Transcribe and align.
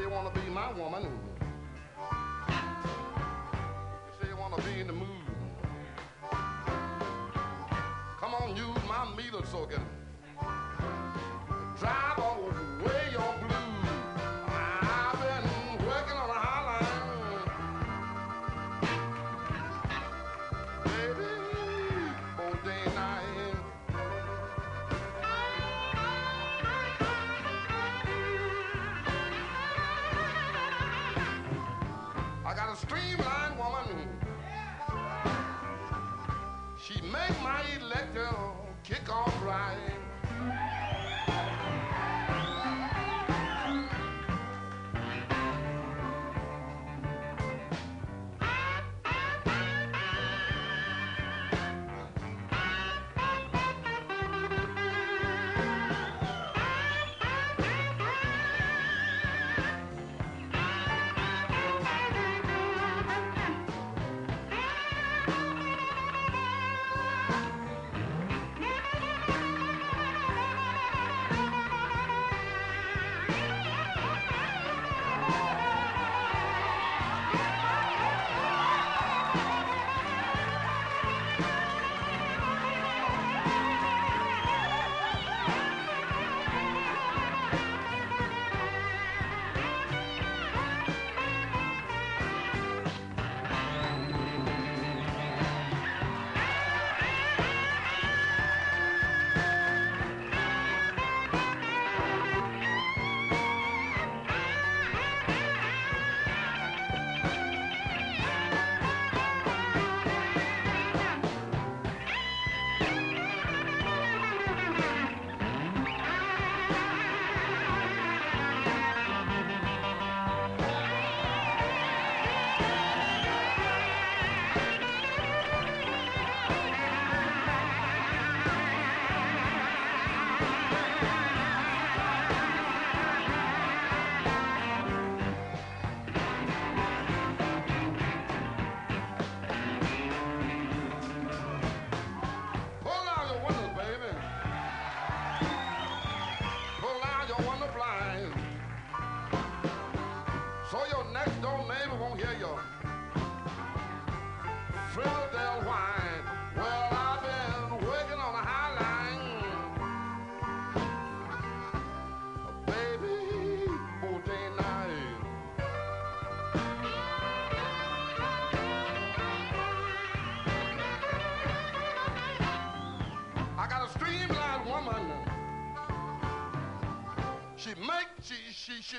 you 0.00 0.08
want 0.10 0.32
to 0.32 0.40
be 0.40 0.48
my 0.50 0.72
woman. 0.72 1.07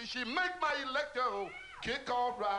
she, 0.06 0.20
make 0.20 0.56
my 0.62 0.74
electro 0.90 1.50
kick 1.82 2.10
all 2.12 2.38
right. 2.40 2.59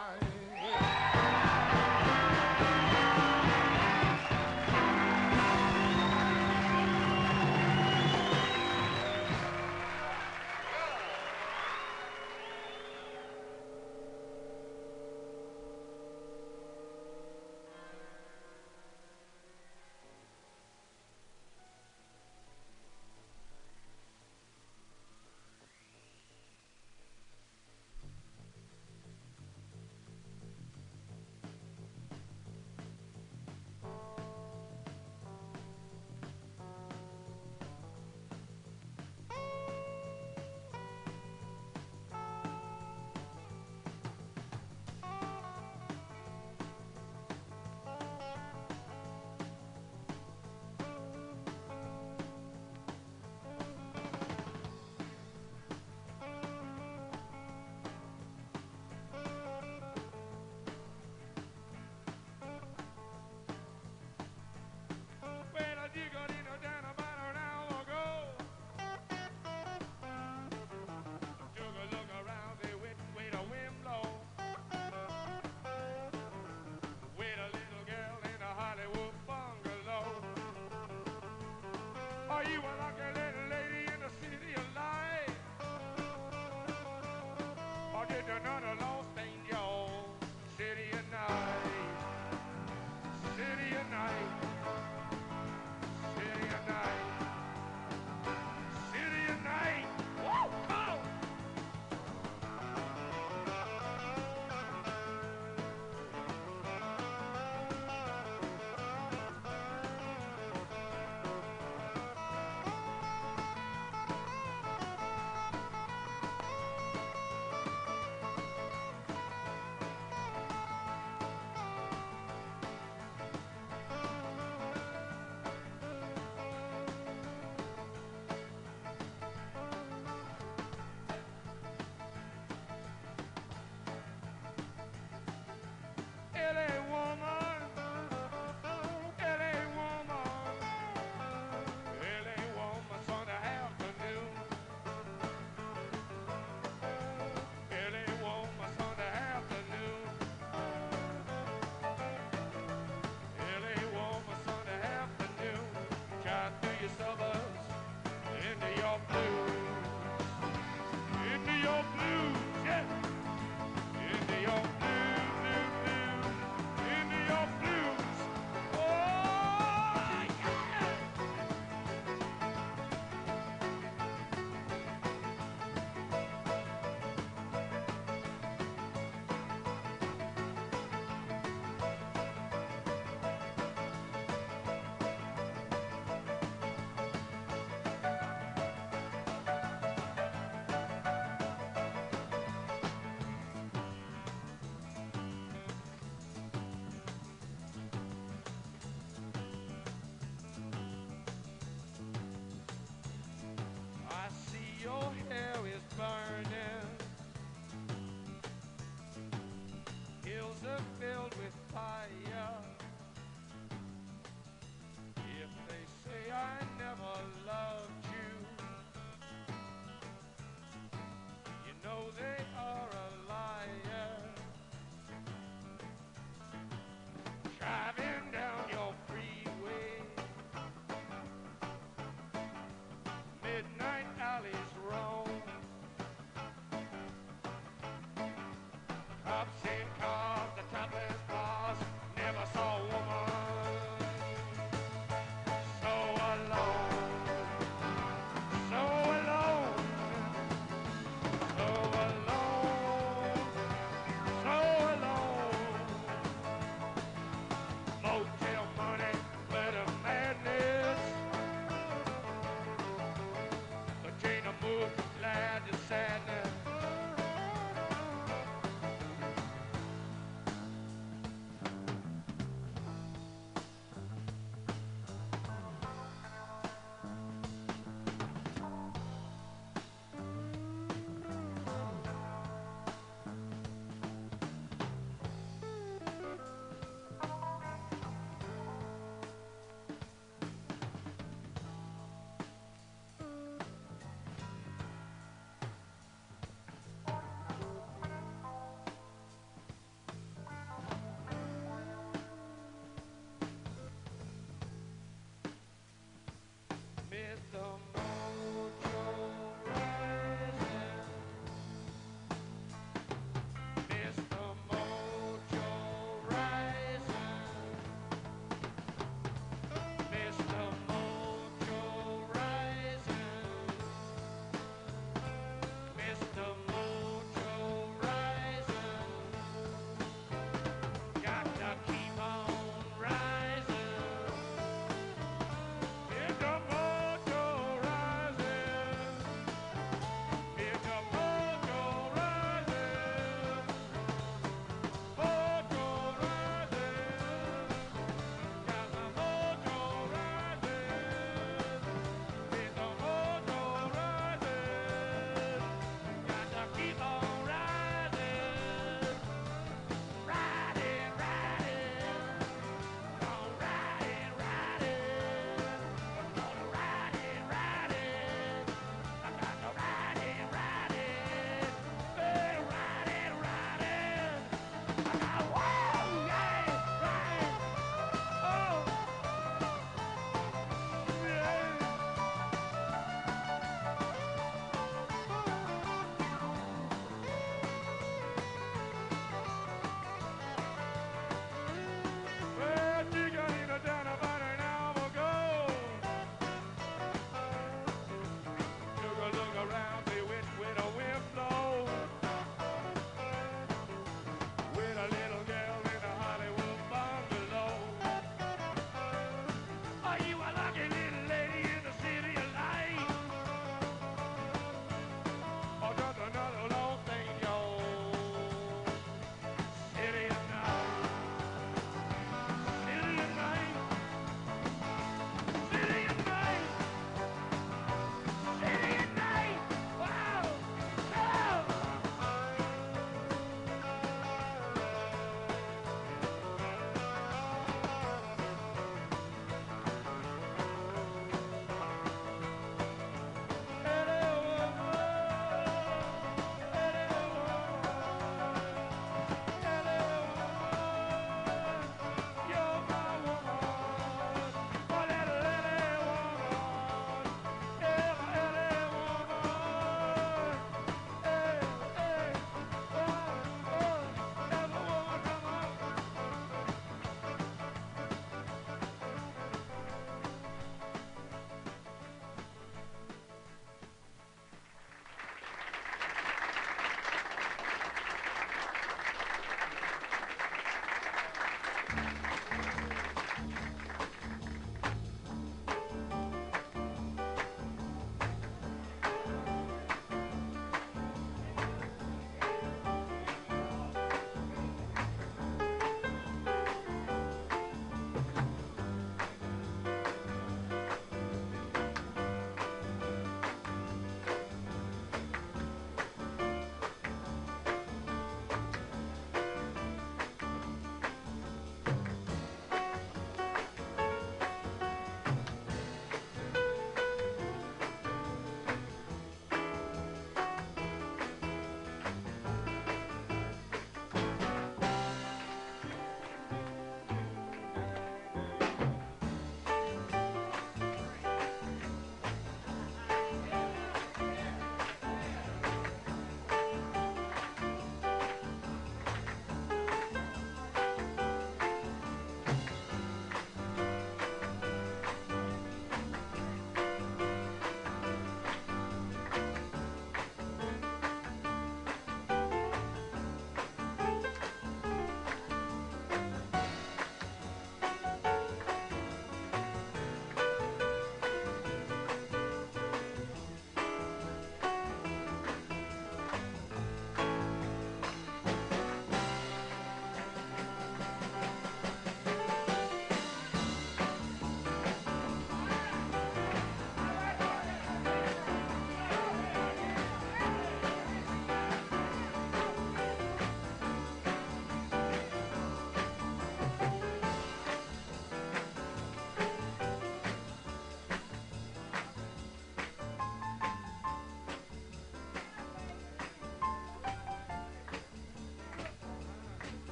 Hills 211.01 211.20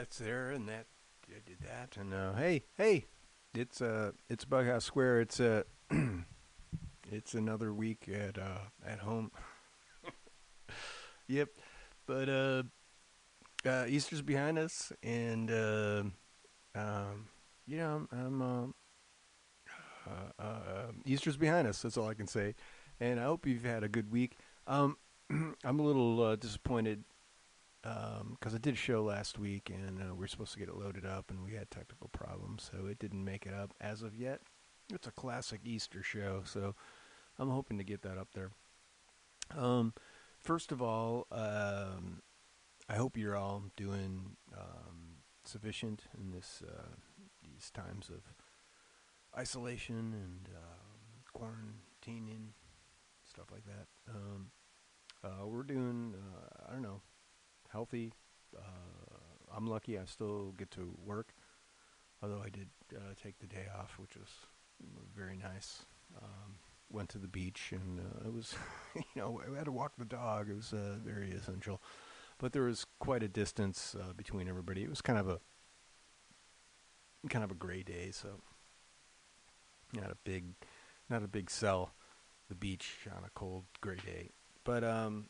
that's 0.00 0.16
there, 0.16 0.50
and 0.50 0.66
that 0.66 0.86
I 1.28 1.40
did 1.44 1.58
that, 1.60 1.98
and 2.00 2.14
uh, 2.14 2.32
hey, 2.32 2.62
hey, 2.78 3.04
it's 3.54 3.82
uh, 3.82 4.12
it's 4.30 4.46
Bughouse 4.46 4.84
Square. 4.84 5.20
It's 5.20 5.40
uh, 5.40 5.64
it's 7.12 7.34
another 7.34 7.74
week 7.74 8.08
at 8.08 8.38
uh, 8.38 8.70
at 8.86 9.00
home. 9.00 9.30
yep, 11.28 11.50
but 12.06 12.30
uh, 12.30 12.62
uh, 13.66 13.84
Easter's 13.88 14.22
behind 14.22 14.58
us, 14.58 14.90
and 15.02 15.50
uh, 15.50 16.02
um, 16.74 17.28
you 17.66 17.76
know, 17.76 18.06
I'm 18.10 18.40
uh, 18.40 18.66
uh, 20.08 20.42
uh, 20.42 20.92
Easter's 21.04 21.36
behind 21.36 21.68
us. 21.68 21.82
That's 21.82 21.98
all 21.98 22.08
I 22.08 22.14
can 22.14 22.26
say, 22.26 22.54
and 23.00 23.20
I 23.20 23.24
hope 23.24 23.46
you've 23.46 23.66
had 23.66 23.84
a 23.84 23.88
good 23.88 24.10
week. 24.10 24.38
Um, 24.66 24.96
I'm 25.30 25.78
a 25.78 25.82
little 25.82 26.22
uh, 26.22 26.36
disappointed 26.36 27.04
because 27.82 28.54
I 28.54 28.58
did 28.58 28.74
a 28.74 28.76
show 28.76 29.02
last 29.02 29.38
week 29.38 29.70
and 29.70 30.00
uh, 30.00 30.14
we 30.14 30.24
are 30.24 30.28
supposed 30.28 30.52
to 30.52 30.58
get 30.58 30.68
it 30.68 30.76
loaded 30.76 31.06
up 31.06 31.30
and 31.30 31.42
we 31.42 31.54
had 31.54 31.70
technical 31.70 32.08
problems, 32.08 32.70
so 32.70 32.86
it 32.86 32.98
didn't 32.98 33.24
make 33.24 33.46
it 33.46 33.54
up 33.54 33.72
as 33.80 34.02
of 34.02 34.14
yet. 34.14 34.40
It's 34.92 35.06
a 35.06 35.12
classic 35.12 35.60
Easter 35.64 36.02
show, 36.02 36.42
so 36.44 36.74
I'm 37.38 37.50
hoping 37.50 37.78
to 37.78 37.84
get 37.84 38.02
that 38.02 38.18
up 38.18 38.28
there. 38.34 38.50
Um, 39.56 39.94
first 40.38 40.72
of 40.72 40.82
all, 40.82 41.26
um, 41.30 42.22
I 42.88 42.96
hope 42.96 43.16
you're 43.16 43.36
all 43.36 43.64
doing 43.76 44.36
um, 44.56 45.18
sufficient 45.44 46.02
in 46.18 46.32
this 46.32 46.62
uh, 46.66 46.96
these 47.42 47.70
times 47.70 48.08
of 48.08 48.34
isolation 49.38 50.12
and 50.12 50.48
um, 50.56 51.22
quarantining, 51.34 52.48
stuff 53.24 53.46
like 53.52 53.64
that. 53.64 53.86
Um, 54.08 54.50
uh, 55.22 55.46
we're 55.46 55.62
doing, 55.62 56.14
uh, 56.16 56.68
I 56.68 56.72
don't 56.72 56.82
know, 56.82 57.02
healthy. 57.72 58.12
Uh, 58.56 59.16
I'm 59.54 59.66
lucky 59.66 59.98
I 59.98 60.04
still 60.04 60.52
get 60.56 60.70
to 60.72 60.94
work, 61.04 61.34
although 62.22 62.42
I 62.44 62.50
did 62.50 62.68
uh, 62.94 63.14
take 63.20 63.38
the 63.38 63.46
day 63.46 63.66
off, 63.78 63.98
which 63.98 64.16
was 64.16 64.28
very 65.16 65.36
nice. 65.36 65.84
Um, 66.20 66.56
went 66.90 67.08
to 67.10 67.18
the 67.18 67.28
beach 67.28 67.72
and 67.72 68.00
uh, 68.00 68.28
it 68.28 68.34
was, 68.34 68.54
you 68.94 69.02
know, 69.16 69.40
I 69.46 69.56
had 69.56 69.66
to 69.66 69.72
walk 69.72 69.92
the 69.96 70.04
dog. 70.04 70.48
It 70.48 70.56
was 70.56 70.72
uh, 70.72 70.96
very 71.04 71.30
essential, 71.30 71.80
but 72.38 72.52
there 72.52 72.62
was 72.62 72.86
quite 72.98 73.22
a 73.22 73.28
distance 73.28 73.94
uh, 73.98 74.12
between 74.12 74.48
everybody. 74.48 74.82
It 74.82 74.90
was 74.90 75.00
kind 75.00 75.18
of 75.18 75.28
a 75.28 75.40
kind 77.28 77.44
of 77.44 77.50
a 77.50 77.54
gray 77.54 77.82
day, 77.82 78.10
so 78.12 78.40
not 79.92 80.10
a 80.10 80.16
big, 80.24 80.54
not 81.08 81.22
a 81.22 81.28
big 81.28 81.50
sell. 81.50 81.92
The 82.48 82.54
beach 82.56 83.06
on 83.16 83.22
a 83.24 83.30
cold 83.34 83.66
gray 83.80 83.98
day, 84.04 84.30
but 84.64 84.82
um, 84.82 85.26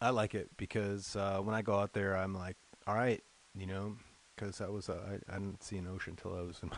I 0.00 0.10
like 0.10 0.34
it 0.34 0.50
because 0.56 1.16
uh, 1.16 1.38
when 1.38 1.54
I 1.54 1.62
go 1.62 1.78
out 1.78 1.92
there, 1.92 2.16
I'm 2.16 2.34
like, 2.34 2.56
all 2.86 2.94
right, 2.94 3.22
you 3.54 3.66
know, 3.66 3.96
because 4.34 4.60
I 4.60 4.68
was 4.68 4.88
uh, 4.88 5.00
I, 5.08 5.34
I 5.34 5.38
didn't 5.38 5.62
see 5.62 5.76
an 5.76 5.86
ocean 5.86 6.16
until 6.18 6.38
I 6.38 6.42
was 6.42 6.60
in 6.62 6.68
my 6.70 6.76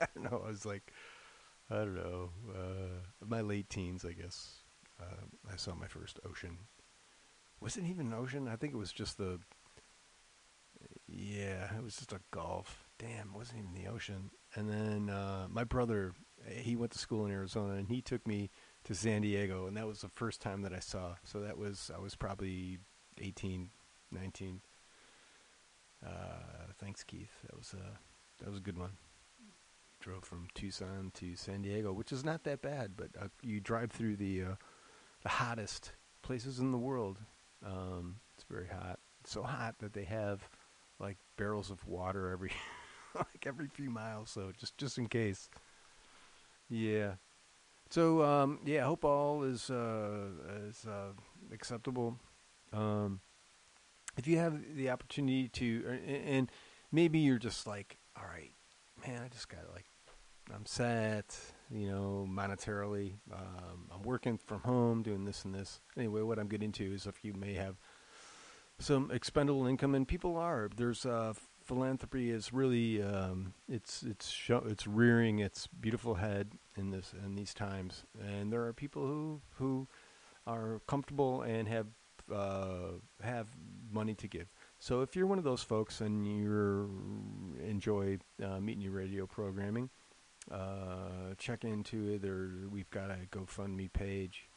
I 0.00 0.06
don't 0.14 0.30
know 0.30 0.42
I 0.44 0.48
was 0.48 0.66
like 0.66 0.92
I 1.70 1.76
don't 1.76 1.94
know 1.94 2.30
uh, 2.54 3.26
my 3.26 3.40
late 3.40 3.68
teens 3.68 4.04
I 4.04 4.12
guess 4.12 4.62
uh, 5.00 5.26
I 5.52 5.56
saw 5.56 5.74
my 5.74 5.86
first 5.86 6.18
ocean. 6.28 6.58
Was 7.60 7.76
it 7.76 7.84
even 7.84 8.08
an 8.08 8.14
ocean? 8.14 8.48
I 8.48 8.56
think 8.56 8.72
it 8.72 8.78
was 8.78 8.92
just 8.92 9.18
the 9.18 9.38
yeah 11.06 11.74
it 11.76 11.82
was 11.82 11.96
just 11.96 12.12
a 12.12 12.20
gulf. 12.30 12.88
Damn, 12.98 13.34
wasn't 13.34 13.58
even 13.58 13.74
the 13.74 13.90
ocean. 13.90 14.30
And 14.54 14.68
then 14.68 15.10
uh, 15.10 15.46
my 15.50 15.64
brother 15.64 16.12
he 16.48 16.76
went 16.76 16.92
to 16.92 16.98
school 16.98 17.24
in 17.26 17.32
Arizona 17.32 17.74
and 17.74 17.88
he 17.88 18.00
took 18.00 18.26
me 18.26 18.50
to 18.84 18.94
San 18.94 19.22
Diego, 19.22 19.66
and 19.66 19.76
that 19.76 19.86
was 19.86 20.00
the 20.00 20.08
first 20.08 20.40
time 20.40 20.62
that 20.62 20.72
I 20.72 20.80
saw. 20.80 21.14
So 21.24 21.40
that 21.40 21.56
was 21.56 21.90
I 21.94 22.00
was 22.00 22.14
probably 22.14 22.78
18, 23.18 23.70
19. 24.10 24.60
Uh, 26.04 26.08
thanks, 26.78 27.04
Keith. 27.04 27.30
That 27.46 27.56
was 27.56 27.74
a 27.74 27.98
that 28.42 28.48
was 28.48 28.58
a 28.58 28.62
good 28.62 28.78
one. 28.78 28.92
Drove 30.00 30.24
from 30.24 30.48
Tucson 30.54 31.12
to 31.14 31.36
San 31.36 31.62
Diego, 31.62 31.92
which 31.92 32.10
is 32.10 32.24
not 32.24 32.42
that 32.44 32.60
bad, 32.60 32.92
but 32.96 33.10
uh, 33.20 33.28
you 33.40 33.60
drive 33.60 33.92
through 33.92 34.16
the 34.16 34.42
uh, 34.42 34.54
the 35.22 35.28
hottest 35.28 35.92
places 36.22 36.58
in 36.58 36.72
the 36.72 36.78
world. 36.78 37.18
Um, 37.64 38.16
it's 38.34 38.44
very 38.50 38.66
hot. 38.66 38.98
It's 39.20 39.30
so 39.30 39.44
hot 39.44 39.76
that 39.78 39.92
they 39.92 40.04
have 40.04 40.48
like 40.98 41.18
barrels 41.36 41.70
of 41.70 41.86
water 41.86 42.30
every 42.30 42.50
like 43.14 43.46
every 43.46 43.68
few 43.68 43.90
miles. 43.90 44.30
So 44.30 44.50
just 44.58 44.76
just 44.76 44.98
in 44.98 45.06
case. 45.06 45.48
Yeah, 46.68 47.12
so 47.92 48.22
um, 48.22 48.58
yeah, 48.64 48.84
I 48.84 48.86
hope 48.86 49.04
all 49.04 49.42
is 49.42 49.68
uh, 49.68 50.28
is 50.66 50.86
uh, 50.86 51.12
acceptable. 51.52 52.18
Um, 52.72 53.20
if 54.16 54.26
you 54.26 54.38
have 54.38 54.74
the 54.74 54.88
opportunity 54.88 55.48
to, 55.48 55.84
uh, 55.86 56.10
and 56.10 56.50
maybe 56.90 57.18
you're 57.18 57.38
just 57.38 57.66
like, 57.66 57.98
all 58.16 58.24
right, 58.24 58.52
man, 59.06 59.22
I 59.22 59.28
just 59.28 59.50
got 59.50 59.60
like, 59.74 59.84
I'm 60.54 60.64
set, 60.64 61.38
you 61.70 61.90
know, 61.90 62.26
monetarily. 62.28 63.16
Um, 63.30 63.90
I'm 63.94 64.02
working 64.02 64.38
from 64.38 64.60
home, 64.60 65.02
doing 65.02 65.26
this 65.26 65.44
and 65.44 65.54
this. 65.54 65.80
Anyway, 65.94 66.22
what 66.22 66.38
I'm 66.38 66.48
getting 66.48 66.72
to 66.72 66.94
is 66.94 67.06
if 67.06 67.22
you 67.22 67.34
may 67.34 67.52
have 67.54 67.76
some 68.78 69.10
expendable 69.10 69.66
income, 69.66 69.94
and 69.94 70.08
people 70.08 70.36
are. 70.38 70.70
There's 70.74 71.04
uh, 71.04 71.34
philanthropy 71.64 72.30
is 72.30 72.52
really 72.52 73.02
um, 73.02 73.54
it's 73.68 74.02
it's 74.02 74.30
show, 74.30 74.62
it's 74.66 74.86
rearing 74.86 75.38
its 75.38 75.66
beautiful 75.66 76.14
head 76.14 76.52
in 76.76 76.90
this 76.90 77.12
in 77.24 77.34
these 77.34 77.54
times, 77.54 78.04
and 78.20 78.52
there 78.52 78.64
are 78.64 78.72
people 78.72 79.06
who 79.06 79.40
who 79.56 79.88
are 80.46 80.80
comfortable 80.86 81.42
and 81.42 81.68
have 81.68 81.86
uh, 82.32 82.92
have 83.22 83.48
money 83.90 84.14
to 84.14 84.28
give. 84.28 84.52
So 84.78 85.02
if 85.02 85.14
you're 85.14 85.26
one 85.26 85.38
of 85.38 85.44
those 85.44 85.62
folks 85.62 86.00
and 86.00 86.26
you 86.26 86.90
enjoy 87.66 88.18
uh, 88.42 88.58
your 88.58 88.92
Radio 88.92 89.26
programming, 89.26 89.90
uh, 90.50 91.34
check 91.38 91.64
into 91.64 92.14
it. 92.14 92.22
There, 92.22 92.50
we've 92.70 92.90
got 92.90 93.10
a 93.10 93.18
GoFundMe 93.30 93.92
page, 93.92 94.48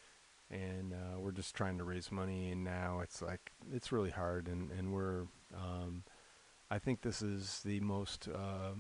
and 0.49 0.93
uh, 0.93 1.19
we're 1.19 1.31
just 1.31 1.55
trying 1.55 1.77
to 1.77 1.83
raise 1.83 2.11
money. 2.11 2.51
And 2.51 2.63
now 2.63 3.01
it's 3.01 3.21
like 3.21 3.51
it's 3.73 3.91
really 3.91 4.11
hard, 4.11 4.47
and 4.47 4.71
and 4.71 4.93
we're 4.93 5.27
um, 5.53 6.03
I 6.69 6.79
think 6.79 7.01
this 7.01 7.21
is 7.21 7.61
the 7.63 7.79
most. 7.79 8.27
Uh, 8.27 8.73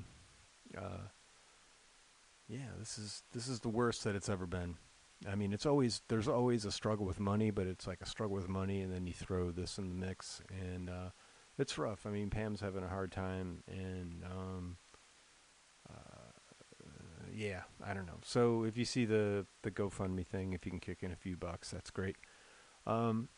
uh, 0.77 1.07
yeah, 2.47 2.69
this 2.79 2.97
is 2.97 3.23
this 3.31 3.47
is 3.47 3.59
the 3.59 3.69
worst 3.69 4.03
that 4.03 4.15
it's 4.15 4.29
ever 4.29 4.45
been. 4.45 4.75
I 5.27 5.35
mean, 5.35 5.53
it's 5.53 5.65
always 5.65 6.01
there's 6.07 6.27
always 6.27 6.65
a 6.65 6.71
struggle 6.71 7.05
with 7.05 7.19
money, 7.19 7.51
but 7.51 7.67
it's 7.67 7.87
like 7.87 8.01
a 8.01 8.05
struggle 8.05 8.35
with 8.35 8.49
money, 8.49 8.81
and 8.81 8.93
then 8.93 9.07
you 9.07 9.13
throw 9.13 9.51
this 9.51 9.77
in 9.77 9.89
the 9.89 9.95
mix, 9.95 10.41
and 10.49 10.89
uh, 10.89 11.09
it's 11.57 11.77
rough. 11.77 12.05
I 12.05 12.09
mean, 12.09 12.29
Pam's 12.29 12.61
having 12.61 12.83
a 12.83 12.89
hard 12.89 13.11
time, 13.11 13.63
and 13.67 14.23
um, 14.25 14.77
uh, 15.89 16.31
yeah, 17.33 17.61
I 17.83 17.93
don't 17.93 18.05
know. 18.05 18.19
So 18.23 18.63
if 18.63 18.77
you 18.77 18.85
see 18.85 19.05
the 19.05 19.45
the 19.61 19.71
GoFundMe 19.71 20.25
thing, 20.25 20.53
if 20.53 20.65
you 20.65 20.71
can 20.71 20.79
kick 20.79 21.03
in 21.03 21.11
a 21.11 21.15
few 21.15 21.37
bucks, 21.37 21.71
that's 21.71 21.91
great. 21.91 22.17
Um, 22.85 23.29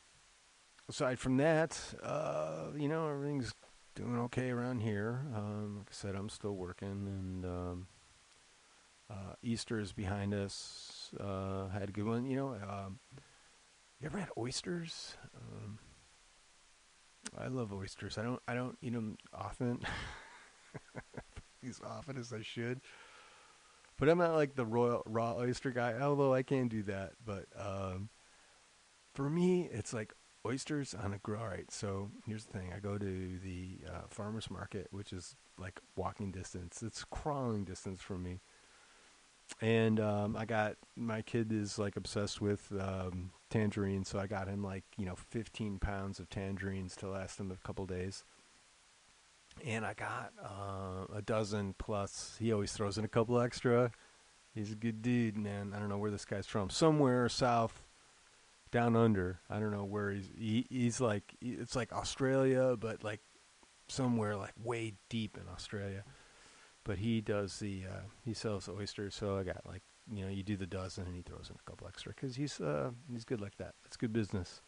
aside 0.89 1.19
from 1.19 1.37
that, 1.37 1.79
uh, 2.03 2.67
you 2.75 2.87
know, 2.87 3.07
everything's 3.07 3.53
doing 3.97 4.19
okay 4.19 4.51
around 4.51 4.81
here. 4.81 5.25
Um, 5.35 5.77
like 5.79 5.87
I 5.89 5.93
said, 5.93 6.15
I'm 6.15 6.29
still 6.29 6.55
working, 6.55 6.87
and 6.87 7.45
um, 7.45 7.87
uh, 9.09 9.33
Easter 9.41 9.79
is 9.79 9.91
behind 9.91 10.33
us. 10.35 11.11
Uh, 11.19 11.67
had 11.69 11.89
a 11.89 11.91
good 11.91 12.05
one. 12.05 12.25
You 12.27 12.37
know, 12.37 12.49
um, 12.49 12.99
you 13.99 14.05
ever 14.05 14.19
had 14.19 14.29
oysters? 14.37 15.17
Um, 15.35 15.79
I 17.37 17.47
love 17.47 17.73
oysters. 17.73 18.19
I 18.19 18.23
don't. 18.23 18.41
I 18.47 18.53
don't 18.53 18.77
eat 18.81 18.93
them 18.93 19.17
often, 19.33 19.79
as 21.67 21.81
often 21.83 22.17
as 22.17 22.31
I 22.31 22.43
should. 22.43 22.81
But 23.97 24.09
I'm 24.09 24.19
not 24.19 24.35
like 24.35 24.55
the 24.55 24.65
royal 24.65 25.01
raw 25.07 25.35
oyster 25.37 25.71
guy. 25.71 25.95
Although 25.99 26.35
I 26.35 26.43
can 26.43 26.67
do 26.67 26.83
that, 26.83 27.13
but 27.25 27.45
um, 27.57 28.09
for 29.15 29.27
me, 29.27 29.67
it's 29.71 29.91
like 29.91 30.13
oysters 30.45 30.93
on 30.93 31.13
a 31.13 31.17
grill. 31.17 31.41
All 31.41 31.47
right, 31.47 31.69
so 31.71 32.09
here's 32.25 32.45
the 32.45 32.53
thing. 32.53 32.73
I 32.75 32.79
go 32.79 32.97
to 32.97 33.39
the 33.43 33.79
uh, 33.87 34.01
farmer's 34.09 34.49
market, 34.49 34.87
which 34.91 35.13
is 35.13 35.35
like 35.57 35.79
walking 35.95 36.31
distance. 36.31 36.83
It's 36.83 37.03
crawling 37.03 37.65
distance 37.65 38.01
from 38.01 38.23
me. 38.23 38.39
And 39.61 39.99
um, 39.99 40.35
I 40.35 40.45
got 40.45 40.75
my 40.95 41.21
kid 41.21 41.53
is 41.53 41.79
like 41.79 41.95
obsessed 41.95 42.41
with 42.41 42.71
um, 42.79 43.31
tangerines, 43.49 44.09
so 44.09 44.19
I 44.19 44.27
got 44.27 44.47
him 44.47 44.61
like 44.61 44.83
you 44.97 45.05
know 45.05 45.15
15 45.15 45.79
pounds 45.79 46.19
of 46.19 46.29
tangerines 46.29 46.95
to 46.97 47.09
last 47.09 47.39
him 47.39 47.51
a 47.51 47.67
couple 47.67 47.85
days. 47.85 48.23
And 49.65 49.85
I 49.85 49.93
got 49.93 50.33
uh, 50.43 51.15
a 51.15 51.21
dozen 51.21 51.73
plus. 51.77 52.35
He 52.39 52.51
always 52.51 52.73
throws 52.73 52.97
in 52.97 53.05
a 53.05 53.07
couple 53.07 53.39
extra. 53.39 53.91
He's 54.53 54.71
a 54.71 54.75
good 54.75 55.01
dude, 55.01 55.37
man. 55.37 55.73
I 55.75 55.79
don't 55.79 55.89
know 55.89 55.97
where 55.97 56.11
this 56.11 56.25
guy's 56.25 56.45
from. 56.45 56.69
Somewhere 56.69 57.27
south 57.29 57.86
down 58.71 58.95
under. 58.95 59.39
I 59.49 59.59
don't 59.59 59.71
know 59.71 59.85
where 59.85 60.11
he's. 60.11 60.29
He, 60.37 60.65
he's 60.69 61.01
like 61.01 61.35
it's 61.41 61.75
like 61.75 61.93
Australia, 61.93 62.75
but 62.77 63.03
like 63.03 63.21
somewhere 63.87 64.35
like 64.35 64.53
way 64.61 64.93
deep 65.09 65.37
in 65.37 65.43
Australia. 65.53 66.03
But 66.83 66.99
he 66.99 67.21
does 67.21 67.59
the 67.59 67.83
uh, 67.89 68.01
he 68.23 68.33
sells 68.33 68.69
oysters, 68.69 69.15
so 69.15 69.37
I 69.37 69.43
got 69.43 69.65
like 69.65 69.83
you 70.11 70.23
know 70.23 70.31
you 70.31 70.43
do 70.43 70.55
the 70.55 70.67
dozen 70.67 71.05
and 71.05 71.15
he 71.15 71.21
throws 71.21 71.49
in 71.49 71.55
a 71.55 71.69
couple 71.69 71.87
extra 71.87 72.13
because 72.13 72.35
he's 72.35 72.59
uh, 72.61 72.91
he's 73.11 73.25
good 73.25 73.41
like 73.41 73.57
that. 73.57 73.75
It's 73.85 73.97
good 73.97 74.13
business. 74.13 74.61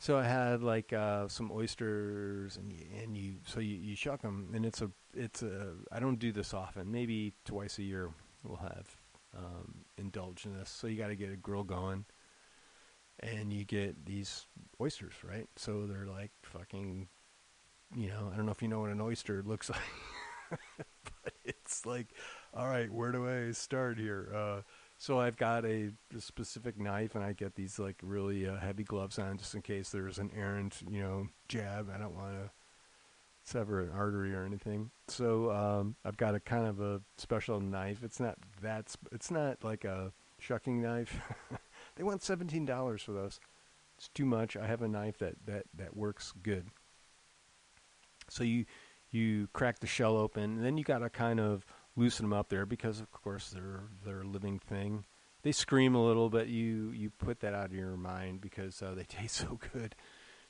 So 0.00 0.16
I 0.16 0.24
had 0.24 0.62
like 0.62 0.92
uh, 0.92 1.26
some 1.26 1.50
oysters, 1.50 2.56
and 2.56 2.72
you, 2.72 2.84
and 3.02 3.16
you 3.16 3.34
so 3.44 3.58
you, 3.58 3.76
you 3.76 3.96
shuck 3.96 4.22
them, 4.22 4.50
and 4.54 4.64
it's 4.64 4.80
a 4.80 4.90
it's 5.14 5.42
a 5.42 5.72
I 5.90 5.98
don't 5.98 6.18
do 6.18 6.32
this 6.32 6.54
often. 6.54 6.90
Maybe 6.90 7.32
twice 7.44 7.78
a 7.78 7.82
year 7.82 8.10
we'll 8.44 8.58
have 8.58 8.96
um, 9.36 9.84
indulge 9.96 10.46
in 10.46 10.56
this. 10.56 10.70
So 10.70 10.86
you 10.86 10.96
got 10.96 11.08
to 11.08 11.16
get 11.16 11.32
a 11.32 11.36
grill 11.36 11.64
going, 11.64 12.04
and 13.20 13.52
you 13.52 13.64
get 13.64 14.06
these 14.06 14.46
oysters, 14.80 15.14
right? 15.22 15.46
So 15.56 15.86
they're 15.86 16.06
like 16.06 16.30
fucking, 16.42 17.08
you 17.94 18.08
know, 18.08 18.30
I 18.32 18.36
don't 18.36 18.46
know 18.46 18.52
if 18.52 18.62
you 18.62 18.68
know 18.68 18.80
what 18.80 18.90
an 18.90 19.00
oyster 19.00 19.42
looks 19.46 19.70
like, 19.70 20.58
but 21.04 21.32
it's 21.44 21.84
like, 21.86 22.08
all 22.54 22.68
right, 22.68 22.90
where 22.90 23.12
do 23.12 23.28
I 23.28 23.52
start 23.52 23.98
here? 23.98 24.32
Uh, 24.34 24.60
so 24.98 25.20
I've 25.20 25.36
got 25.36 25.64
a, 25.64 25.92
a 26.16 26.20
specific 26.20 26.78
knife, 26.78 27.14
and 27.14 27.22
I 27.24 27.32
get 27.32 27.54
these 27.54 27.78
like 27.78 27.96
really 28.02 28.48
uh, 28.48 28.56
heavy 28.56 28.82
gloves 28.82 29.18
on 29.18 29.38
just 29.38 29.54
in 29.54 29.62
case 29.62 29.90
there's 29.90 30.18
an 30.18 30.32
errant, 30.36 30.82
you 30.90 31.00
know, 31.00 31.28
jab. 31.48 31.88
I 31.94 31.98
don't 31.98 32.16
want 32.16 32.32
to 32.32 32.50
sever 33.44 33.80
an 33.80 33.90
artery 33.90 34.34
or 34.34 34.44
anything. 34.44 34.90
So 35.06 35.52
um, 35.52 35.94
I've 36.04 36.16
got 36.16 36.34
a 36.34 36.40
kind 36.40 36.66
of 36.66 36.80
a 36.80 37.00
special 37.16 37.60
knife. 37.60 38.02
It's 38.02 38.18
not 38.18 38.38
that. 38.60 38.90
Sp- 38.90 39.08
it's 39.12 39.30
not 39.30 39.62
like 39.62 39.84
a 39.84 40.12
shucking 40.40 40.82
knife. 40.82 41.20
they 41.98 42.04
want 42.04 42.22
seventeen 42.22 42.64
dollars 42.64 43.02
for 43.02 43.12
those. 43.12 43.40
It's 43.98 44.08
too 44.08 44.24
much. 44.24 44.56
I 44.56 44.66
have 44.66 44.80
a 44.80 44.88
knife 44.88 45.18
that 45.18 45.34
that 45.44 45.64
that 45.74 45.96
works 45.96 46.32
good. 46.42 46.68
So 48.30 48.44
you 48.44 48.64
you 49.10 49.48
crack 49.52 49.80
the 49.80 49.86
shell 49.86 50.16
open, 50.16 50.42
and 50.44 50.64
then 50.64 50.78
you 50.78 50.84
got 50.84 50.98
to 50.98 51.10
kind 51.10 51.40
of 51.40 51.66
loosen 51.96 52.24
them 52.24 52.32
up 52.32 52.48
there 52.48 52.64
because, 52.64 53.00
of 53.00 53.10
course, 53.10 53.50
they're 53.50 53.82
they're 54.04 54.22
a 54.22 54.26
living 54.26 54.58
thing. 54.58 55.04
They 55.42 55.52
scream 55.52 55.94
a 55.94 56.04
little, 56.04 56.30
but 56.30 56.48
you 56.48 56.90
you 56.90 57.10
put 57.10 57.40
that 57.40 57.52
out 57.52 57.66
of 57.66 57.74
your 57.74 57.96
mind 57.96 58.40
because 58.40 58.80
uh, 58.80 58.94
they 58.94 59.04
taste 59.08 59.36
so 59.36 59.58
good. 59.72 59.94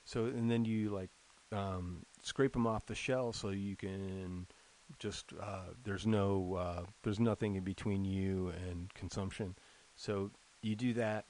So 0.04 0.26
and 0.26 0.50
then 0.50 0.64
you 0.64 0.90
like 0.90 1.10
um, 1.50 2.04
scrape 2.22 2.52
them 2.52 2.66
off 2.66 2.86
the 2.86 2.94
shell 2.94 3.32
so 3.32 3.50
you 3.50 3.74
can 3.74 4.46
just 4.98 5.32
uh, 5.40 5.72
there's 5.82 6.06
no 6.06 6.54
uh, 6.54 6.82
there's 7.02 7.20
nothing 7.20 7.54
in 7.54 7.64
between 7.64 8.04
you 8.04 8.52
and 8.68 8.92
consumption. 8.94 9.54
So 9.96 10.30
you 10.62 10.76
do 10.76 10.94
that, 10.94 11.26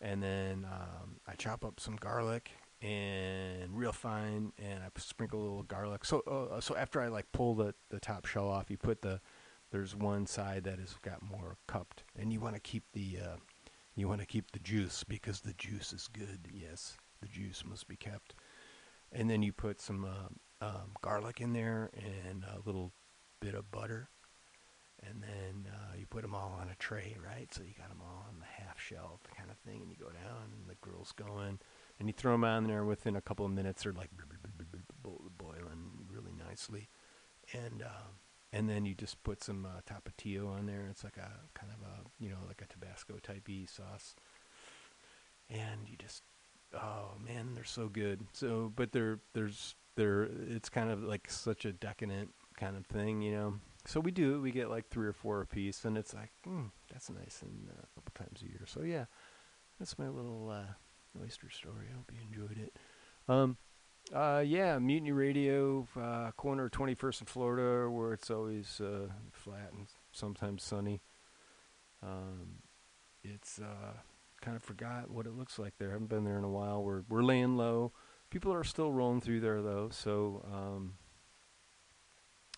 and 0.00 0.22
then 0.22 0.66
um, 0.70 1.16
I 1.26 1.34
chop 1.34 1.64
up 1.64 1.80
some 1.80 1.96
garlic 1.96 2.50
and 2.82 3.76
real 3.76 3.92
fine, 3.92 4.52
and 4.58 4.82
I 4.82 4.88
sprinkle 4.98 5.40
a 5.40 5.42
little 5.42 5.62
garlic. 5.62 6.04
So 6.04 6.20
uh, 6.20 6.60
so 6.60 6.76
after 6.76 7.00
I 7.00 7.08
like 7.08 7.30
pull 7.32 7.54
the 7.54 7.74
the 7.90 8.00
top 8.00 8.26
shell 8.26 8.48
off, 8.48 8.70
you 8.70 8.76
put 8.76 9.02
the 9.02 9.20
there's 9.70 9.96
one 9.96 10.26
side 10.26 10.64
that 10.64 10.78
has 10.78 10.94
got 11.02 11.22
more 11.22 11.56
cupped, 11.66 12.04
and 12.18 12.32
you 12.32 12.40
want 12.40 12.54
to 12.54 12.60
keep 12.60 12.84
the 12.92 13.18
uh, 13.22 13.36
you 13.94 14.08
want 14.08 14.20
to 14.20 14.26
keep 14.26 14.52
the 14.52 14.58
juice 14.58 15.04
because 15.04 15.40
the 15.40 15.54
juice 15.54 15.92
is 15.92 16.08
good. 16.08 16.48
Yes, 16.52 16.96
the 17.20 17.28
juice 17.28 17.64
must 17.64 17.88
be 17.88 17.96
kept. 17.96 18.34
And 19.12 19.30
then 19.30 19.42
you 19.42 19.52
put 19.52 19.80
some 19.80 20.04
uh, 20.04 20.64
um, 20.64 20.92
garlic 21.00 21.40
in 21.40 21.52
there 21.52 21.90
and 21.96 22.44
a 22.44 22.60
little 22.66 22.92
bit 23.40 23.54
of 23.54 23.70
butter, 23.70 24.10
and 25.02 25.22
then 25.22 25.72
uh, 25.72 25.96
you 25.98 26.06
put 26.06 26.22
them 26.22 26.34
all 26.34 26.58
on 26.60 26.68
a 26.68 26.74
tray, 26.76 27.16
right? 27.24 27.52
So 27.52 27.62
you 27.62 27.74
got 27.78 27.88
them 27.88 28.00
all 28.00 28.26
on 28.28 28.38
the 28.38 28.62
half 28.62 28.80
shell 28.80 29.20
kind 29.36 29.50
of 29.50 29.56
thing, 29.58 29.82
and 29.82 29.90
you 29.90 29.96
go 29.98 30.10
down, 30.10 30.52
and 30.52 30.68
the 30.68 30.76
grill's 30.80 31.12
going, 31.12 31.58
and 31.98 32.08
you 32.08 32.12
throw 32.12 32.32
them 32.32 32.44
on 32.44 32.66
there. 32.66 32.84
Within 32.84 33.16
a 33.16 33.20
couple 33.20 33.44
of 33.46 33.52
minutes, 33.52 33.82
they're 33.82 33.92
like 33.92 34.10
boiling 35.02 36.06
really 36.10 36.32
nicely, 36.32 36.88
and 37.52 37.82
um, 37.82 38.18
and 38.52 38.68
then 38.68 38.84
you 38.86 38.94
just 38.94 39.22
put 39.22 39.42
some 39.42 39.66
uh, 39.66 39.80
tapatio 39.88 40.48
on 40.48 40.66
there. 40.66 40.86
It's 40.90 41.04
like 41.04 41.18
a 41.18 41.30
kind 41.58 41.72
of 41.72 41.86
a 41.86 42.22
you 42.22 42.30
know 42.30 42.38
like 42.46 42.62
a 42.62 42.66
Tabasco 42.66 43.18
type 43.22 43.44
y 43.48 43.66
sauce, 43.66 44.14
and 45.50 45.88
you 45.88 45.96
just 45.96 46.22
oh 46.74 47.12
man, 47.24 47.50
they're 47.54 47.64
so 47.64 47.88
good. 47.88 48.26
So, 48.32 48.72
but 48.74 48.92
they're 48.92 49.20
there's 49.34 49.74
they're 49.96 50.28
it's 50.48 50.68
kind 50.68 50.90
of 50.90 51.02
like 51.02 51.30
such 51.30 51.64
a 51.64 51.72
decadent 51.72 52.30
kind 52.58 52.76
of 52.76 52.86
thing, 52.86 53.22
you 53.22 53.32
know. 53.32 53.54
So 53.86 54.00
we 54.00 54.10
do 54.10 54.40
we 54.40 54.50
get 54.50 54.70
like 54.70 54.88
three 54.88 55.06
or 55.06 55.12
four 55.12 55.40
a 55.40 55.46
piece, 55.46 55.84
and 55.84 55.96
it's 55.96 56.14
like 56.14 56.32
mm, 56.46 56.70
that's 56.92 57.10
nice, 57.10 57.42
and 57.42 57.68
uh, 57.70 57.82
a 57.82 57.94
couple 57.94 58.12
times 58.14 58.42
a 58.42 58.46
year. 58.46 58.62
So 58.66 58.82
yeah, 58.82 59.04
that's 59.78 59.98
my 59.98 60.08
little 60.08 60.50
uh, 60.50 61.22
oyster 61.22 61.50
story. 61.50 61.86
I 61.90 61.96
hope 61.96 62.10
you 62.12 62.20
enjoyed 62.26 62.58
it. 62.58 62.76
Um, 63.28 63.56
uh, 64.14 64.42
yeah, 64.46 64.78
Mutiny 64.78 65.12
Radio, 65.12 65.86
uh, 66.00 66.30
corner 66.32 66.66
of 66.66 66.70
21st 66.70 67.22
in 67.22 67.26
Florida, 67.26 67.90
where 67.90 68.12
it's 68.12 68.30
always 68.30 68.80
uh, 68.80 69.08
flat 69.32 69.72
and 69.76 69.88
sometimes 70.12 70.62
sunny. 70.62 71.02
Um, 72.02 72.62
it's 73.24 73.58
uh, 73.58 73.94
kind 74.40 74.56
of 74.56 74.62
forgot 74.62 75.10
what 75.10 75.26
it 75.26 75.32
looks 75.32 75.58
like 75.58 75.74
there. 75.78 75.90
haven't 75.90 76.08
been 76.08 76.24
there 76.24 76.38
in 76.38 76.44
a 76.44 76.48
while. 76.48 76.82
We're 76.82 77.02
we're 77.08 77.24
laying 77.24 77.56
low. 77.56 77.92
People 78.30 78.52
are 78.52 78.64
still 78.64 78.92
rolling 78.92 79.20
through 79.20 79.40
there 79.40 79.62
though, 79.62 79.88
so 79.90 80.44
um, 80.52 80.94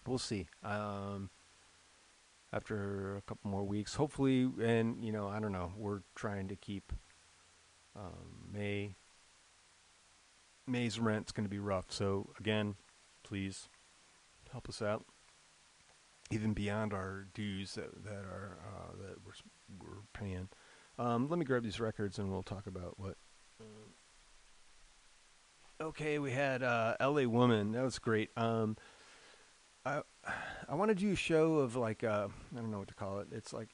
we'll 0.06 0.18
see. 0.18 0.48
Um, 0.62 1.30
after 2.52 3.16
a 3.16 3.22
couple 3.22 3.50
more 3.50 3.64
weeks, 3.64 3.94
hopefully, 3.94 4.48
and 4.62 5.04
you 5.04 5.12
know, 5.12 5.28
I 5.28 5.38
don't 5.40 5.52
know. 5.52 5.72
We're 5.76 6.00
trying 6.14 6.48
to 6.48 6.56
keep 6.56 6.92
um, 7.94 8.50
May 8.52 8.94
May's 10.66 10.98
rent's 11.00 11.32
going 11.32 11.44
to 11.44 11.50
be 11.50 11.58
rough. 11.58 11.86
So 11.90 12.30
again, 12.38 12.76
please 13.22 13.68
help 14.52 14.68
us 14.68 14.80
out, 14.80 15.04
even 16.30 16.52
beyond 16.52 16.92
our 16.92 17.26
dues 17.34 17.74
that 17.74 18.04
that 18.04 18.24
are 18.24 18.58
uh, 18.66 18.92
that 19.02 19.16
we're 19.24 19.32
we're 19.80 20.02
paying. 20.12 20.48
Um, 20.98 21.28
let 21.28 21.38
me 21.38 21.44
grab 21.44 21.62
these 21.62 21.80
records 21.80 22.18
and 22.18 22.30
we'll 22.30 22.42
talk 22.42 22.66
about 22.66 22.98
what. 22.98 23.16
Um, 23.60 23.92
okay, 25.80 26.18
we 26.18 26.32
had 26.32 26.62
uh, 26.62 26.96
L.A. 26.98 27.26
Woman. 27.26 27.72
That 27.72 27.84
was 27.84 27.98
great. 27.98 28.30
Um, 28.36 28.76
I 29.88 30.02
I 30.68 30.74
want 30.74 30.90
to 30.90 30.94
do 30.94 31.12
a 31.12 31.16
show 31.16 31.56
of 31.56 31.76
like 31.76 32.04
uh, 32.04 32.28
I 32.52 32.60
don't 32.60 32.70
know 32.70 32.80
what 32.80 32.88
to 32.88 32.94
call 32.94 33.20
it. 33.20 33.28
It's 33.32 33.52
like 33.52 33.70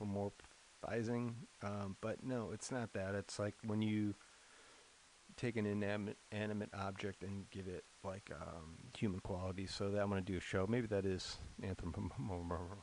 anthropomorphizing, 0.00 1.34
um, 1.62 1.96
but 2.00 2.22
no, 2.22 2.50
it's 2.52 2.70
not 2.70 2.92
that. 2.92 3.14
It's 3.14 3.38
like 3.38 3.54
when 3.64 3.80
you 3.80 4.14
take 5.36 5.56
an 5.56 5.64
inanimate 5.64 6.18
animate 6.30 6.68
object 6.74 7.22
and 7.22 7.48
give 7.50 7.66
it 7.68 7.84
like 8.04 8.30
um, 8.38 8.76
human 8.96 9.20
qualities. 9.20 9.72
So 9.72 9.90
that 9.90 10.02
I'm 10.02 10.10
going 10.10 10.22
to 10.22 10.32
do 10.32 10.36
a 10.36 10.42
show. 10.42 10.66
Maybe 10.68 10.86
that 10.88 11.06
is 11.06 11.38
anthropomorph. 11.62 12.66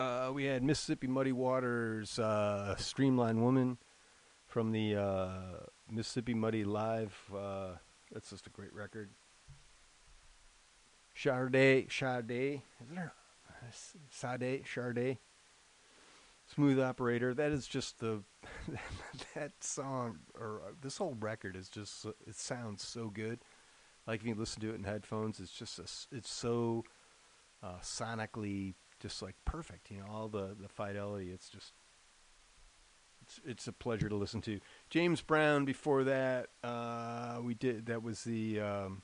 Uh, 0.00 0.32
we 0.34 0.46
had 0.46 0.64
Mississippi 0.64 1.06
Muddy 1.06 1.30
Waters, 1.30 2.18
uh, 2.18 2.74
Streamline 2.74 3.40
Woman 3.40 3.78
from 4.48 4.72
the 4.72 4.96
uh, 4.96 5.30
Mississippi 5.88 6.34
Muddy 6.34 6.64
Live. 6.64 7.16
Uh, 7.32 7.74
that's 8.10 8.30
just 8.30 8.48
a 8.48 8.50
great 8.50 8.74
record. 8.74 9.10
Sade, 11.14 11.88
Sade, 11.90 12.62
is 12.80 12.94
there? 12.94 13.12
Sade, 14.10 14.64
Sade. 14.66 15.18
Smooth 16.54 16.80
Operator. 16.80 17.34
That 17.34 17.52
is 17.52 17.66
just 17.66 18.00
the 18.00 18.22
that 19.34 19.52
song 19.60 20.18
or 20.38 20.62
uh, 20.66 20.72
this 20.80 20.98
whole 20.98 21.16
record 21.18 21.56
is 21.56 21.68
just 21.68 22.04
it 22.04 22.34
sounds 22.34 22.82
so 22.82 23.08
good. 23.08 23.40
Like 24.06 24.20
if 24.20 24.26
you 24.26 24.34
listen 24.34 24.60
to 24.62 24.70
it 24.70 24.74
in 24.74 24.84
headphones, 24.84 25.40
it's 25.40 25.52
just 25.52 25.78
a 25.78 26.16
it's 26.16 26.30
so 26.30 26.84
uh, 27.62 27.78
sonically 27.82 28.74
just 29.00 29.22
like 29.22 29.36
perfect. 29.44 29.90
You 29.90 29.98
know, 29.98 30.06
all 30.10 30.28
the 30.28 30.56
the 30.60 30.68
fidelity. 30.68 31.30
It's 31.30 31.48
just 31.48 31.72
it's 33.22 33.40
it's 33.44 33.68
a 33.68 33.72
pleasure 33.72 34.08
to 34.08 34.16
listen 34.16 34.40
to. 34.42 34.60
James 34.90 35.22
Brown. 35.22 35.64
Before 35.64 36.04
that, 36.04 36.48
uh, 36.64 37.38
we 37.42 37.54
did 37.54 37.86
that 37.86 38.02
was 38.02 38.24
the. 38.24 38.60
Um, 38.60 39.02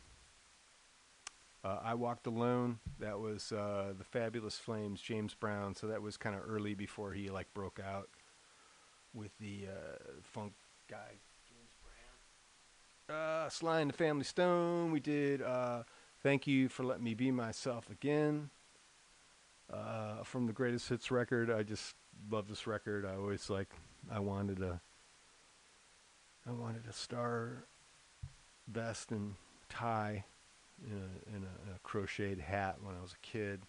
uh, 1.69 1.81
I 1.83 1.95
Walked 1.95 2.27
Alone. 2.27 2.79
That 2.99 3.19
was 3.19 3.53
uh, 3.53 3.93
the 3.97 4.05
Fabulous 4.05 4.57
Flames, 4.57 5.01
James 5.01 5.35
Brown. 5.35 5.75
So 5.75 5.87
that 5.89 6.01
was 6.03 6.17
kind 6.17 6.35
of 6.35 6.43
early 6.47 6.75
before 6.75 7.13
he 7.13 7.29
like 7.29 7.53
broke 7.55 7.81
out 7.81 8.09
with 9.13 9.33
the 9.39 9.67
uh, 9.69 9.99
funk 10.23 10.53
guy, 10.89 11.19
James 11.49 11.71
Brown. 13.07 13.19
Uh, 13.19 13.49
Sly 13.49 13.81
and 13.81 13.91
the 13.91 13.97
Family 13.97 14.25
Stone. 14.25 14.93
We 14.93 15.01
did 15.01 15.43
uh, 15.43 15.83
Thank 16.23 16.47
You 16.47 16.69
for 16.69 16.85
Letting 16.85 17.05
Me 17.05 17.15
Be 17.15 17.31
Myself 17.31 17.91
Again. 17.91 18.51
Uh, 19.71 20.23
from 20.23 20.47
the 20.47 20.53
Greatest 20.53 20.89
Hits 20.89 21.11
record. 21.11 21.51
I 21.51 21.63
just 21.63 21.95
love 22.31 22.49
this 22.49 22.67
record. 22.67 23.05
I 23.05 23.17
always 23.17 23.51
like, 23.51 23.69
I 24.11 24.19
wanted 24.19 24.63
a, 24.63 24.81
I 26.47 26.53
wanted 26.53 26.87
a 26.89 26.93
star 26.95 27.67
vest 28.67 29.13
and 29.13 29.35
tie 29.69 30.25
in 30.85 30.93
a, 30.93 31.37
in 31.37 31.43
a, 31.43 31.75
a 31.75 31.79
crocheted 31.83 32.41
hat 32.41 32.77
when 32.83 32.95
I 32.97 33.03
was 33.03 33.13
a 33.13 33.27
kid. 33.27 33.61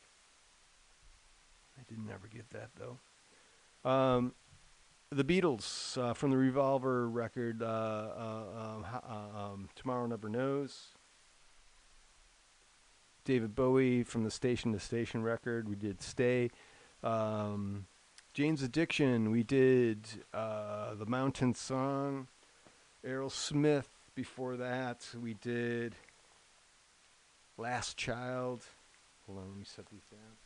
I 1.78 1.84
didn't 1.88 2.10
ever 2.10 2.28
get 2.28 2.50
that 2.52 2.70
though. 2.76 3.90
Um, 3.90 4.34
the 5.12 5.24
Beatles 5.24 5.98
uh, 5.98 6.14
from 6.14 6.30
the 6.30 6.38
Revolver 6.38 7.10
record, 7.10 7.64
uh, 7.64 7.66
uh, 7.66 8.44
um, 8.58 8.86
uh, 8.94 9.40
um, 9.40 9.70
Tomorrow 9.76 10.06
Never 10.06 10.30
Knows. 10.30 10.90
David 13.26 13.56
Bowie 13.56 14.04
from 14.04 14.24
the 14.24 14.32
Station 14.32 14.72
to 14.74 14.80
Station 14.80 15.24
record. 15.24 15.68
We 15.68 15.76
did 15.76 16.02
Stay. 16.02 16.52
Um, 17.04 17.86
Jane's 18.34 18.62
Addiction. 18.62 19.32
We 19.32 19.44
did 19.44 20.08
uh, 20.34 20.96
the 20.96 21.06
Mountain 21.06 21.56
Song. 21.56 22.28
Aerosmith. 23.06 23.86
Before 24.16 24.58
that, 24.58 25.08
we 25.22 25.34
did 25.36 25.96
Last 27.60 27.98
Child. 27.98 28.64
Hold 29.26 29.40
on, 29.40 29.50
let 29.50 29.58
me 29.58 29.66
set 29.66 29.88
these 29.88 30.06
down. 30.10 30.38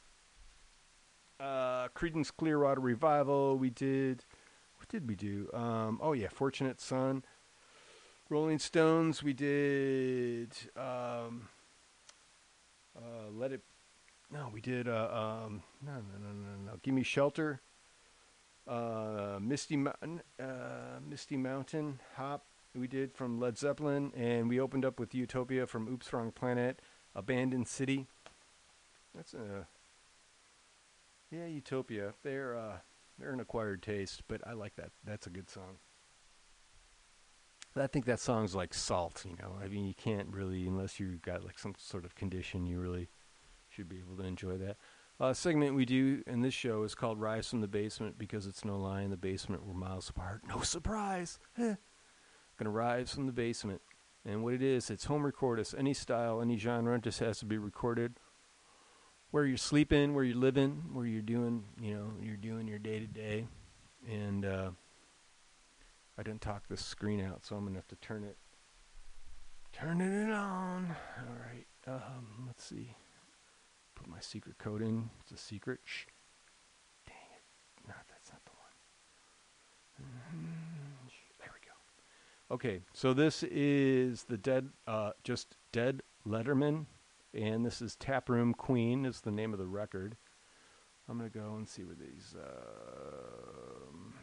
Uh, 1.39 1.87
Creedence 1.89 2.31
Clearwater 2.35 2.81
Revival. 2.81 3.55
We 3.55 3.69
did. 3.69 4.25
What 4.77 4.89
did 4.89 5.07
we 5.07 5.15
do? 5.15 5.47
Um, 5.53 5.99
oh 6.01 6.13
yeah, 6.13 6.29
Fortunate 6.29 6.81
Son. 6.81 7.23
Rolling 8.29 8.57
Stones. 8.57 9.21
We 9.21 9.33
did. 9.33 10.53
Um, 10.75 11.49
uh, 12.97 13.29
Let 13.31 13.51
it. 13.51 13.61
No, 14.31 14.49
we 14.51 14.59
did. 14.59 14.87
Uh, 14.87 15.43
um, 15.45 15.61
no, 15.85 15.93
no, 15.93 16.17
no, 16.19 16.31
no, 16.31 16.71
no. 16.71 16.79
Give 16.81 16.95
me 16.95 17.03
shelter. 17.03 17.61
Uh, 18.67 19.37
Misty 19.39 19.77
Mountain. 19.77 20.23
Uh, 20.39 20.99
Misty 21.07 21.37
Mountain. 21.37 21.99
Hop. 22.15 22.45
We 22.75 22.87
did 22.87 23.13
from 23.13 23.39
Led 23.39 23.59
Zeppelin, 23.59 24.11
and 24.15 24.49
we 24.49 24.59
opened 24.59 24.83
up 24.83 24.99
with 24.99 25.13
Utopia 25.13 25.67
from 25.67 25.87
Oops 25.87 26.11
Wrong 26.11 26.31
Planet. 26.31 26.79
Abandoned 27.15 27.67
City. 27.67 28.07
That's 29.15 29.33
a. 29.33 29.67
Yeah, 31.31 31.45
Utopia. 31.45 32.13
They're 32.23 32.57
uh, 32.57 32.77
they're 33.19 33.33
an 33.33 33.39
acquired 33.39 33.81
taste, 33.81 34.23
but 34.27 34.41
I 34.47 34.53
like 34.53 34.75
that. 34.75 34.91
That's 35.03 35.27
a 35.27 35.31
good 35.31 35.49
song. 35.49 35.77
I 37.75 37.87
think 37.87 38.05
that 38.05 38.19
song's 38.19 38.53
like 38.53 38.73
salt, 38.73 39.25
you 39.27 39.35
know. 39.41 39.55
I 39.63 39.67
mean, 39.67 39.85
you 39.85 39.95
can't 39.95 40.27
really, 40.29 40.67
unless 40.67 40.99
you've 40.99 41.23
got 41.23 41.43
like 41.43 41.57
some 41.57 41.73
sort 41.77 42.05
of 42.05 42.13
condition, 42.13 42.67
you 42.67 42.79
really 42.79 43.09
should 43.69 43.89
be 43.89 43.97
able 43.97 44.15
to 44.17 44.23
enjoy 44.23 44.57
that. 44.57 44.77
Uh, 45.19 45.33
segment 45.33 45.75
we 45.75 45.85
do 45.85 46.21
in 46.27 46.41
this 46.41 46.53
show 46.53 46.83
is 46.83 46.93
called 46.93 47.19
Rise 47.19 47.47
from 47.47 47.61
the 47.61 47.67
Basement 47.67 48.17
because 48.17 48.45
it's 48.45 48.65
no 48.65 48.77
lie 48.77 49.01
in 49.01 49.09
the 49.09 49.17
basement 49.17 49.65
we're 49.65 49.73
miles 49.73 50.09
apart. 50.09 50.41
No 50.47 50.61
surprise. 50.61 51.39
Eh. 51.57 51.75
Gonna 52.57 52.69
rise 52.69 53.13
from 53.13 53.25
the 53.25 53.31
basement. 53.31 53.81
And 54.25 54.43
what 54.43 54.53
it 54.53 54.61
is, 54.61 54.89
it's 54.89 55.05
home 55.05 55.25
record. 55.25 55.59
It's 55.59 55.73
any 55.73 55.93
style, 55.93 56.41
any 56.41 56.57
genre. 56.57 56.99
Just 56.99 57.19
has 57.19 57.39
to 57.39 57.45
be 57.45 57.57
recorded 57.57 58.13
where 59.31 59.45
you're 59.45 59.57
sleeping, 59.57 60.13
where 60.13 60.23
you're 60.23 60.37
living, 60.37 60.83
where 60.93 61.07
you're 61.07 61.21
doing, 61.21 61.63
you 61.81 61.93
know, 61.95 62.11
you're 62.21 62.37
doing 62.37 62.67
your 62.67 62.77
day 62.77 62.99
to 62.99 63.07
day. 63.07 63.47
And 64.07 64.45
uh, 64.45 64.69
I 66.17 66.23
didn't 66.23 66.41
talk 66.41 66.67
this 66.67 66.85
screen 66.85 67.19
out, 67.19 67.43
so 67.43 67.55
I'm 67.55 67.65
gonna 67.65 67.77
have 67.77 67.87
to 67.87 67.95
turn 67.95 68.23
it, 68.23 68.37
turn 69.73 70.01
it 70.01 70.31
on. 70.31 70.95
All 71.17 71.35
right. 71.51 71.65
Um, 71.87 72.43
let's 72.45 72.63
see. 72.63 72.95
Put 73.95 74.07
my 74.07 74.19
secret 74.19 74.57
code 74.57 74.81
in. 74.81 75.09
It's 75.21 75.31
a 75.31 75.37
secret. 75.37 75.79
Shh. 75.83 76.05
Dang 77.07 77.15
it. 77.35 77.87
No, 77.87 77.93
that's 78.09 78.31
not 78.31 78.41
the 78.45 78.51
one. 78.51 80.11
Mhm. 80.11 81.09
Shh. 81.09 81.37
There 81.39 81.49
we 81.53 81.59
go. 81.65 81.73
Okay, 82.51 82.81
so 82.93 83.13
this 83.13 83.41
is 83.43 84.23
the 84.25 84.37
dead, 84.37 84.69
uh, 84.85 85.11
just 85.23 85.55
dead 85.71 86.03
Letterman, 86.27 86.85
and 87.33 87.65
this 87.65 87.81
is 87.81 87.95
Taproom 87.95 88.53
Queen 88.53 89.05
is 89.05 89.21
the 89.21 89.31
name 89.31 89.53
of 89.53 89.59
the 89.59 89.65
record. 89.65 90.17
I'm 91.09 91.17
gonna 91.17 91.29
go 91.29 91.55
and 91.55 91.67
see 91.67 91.83
where 91.83 91.95
these. 91.95 92.35
Um, 92.37 94.13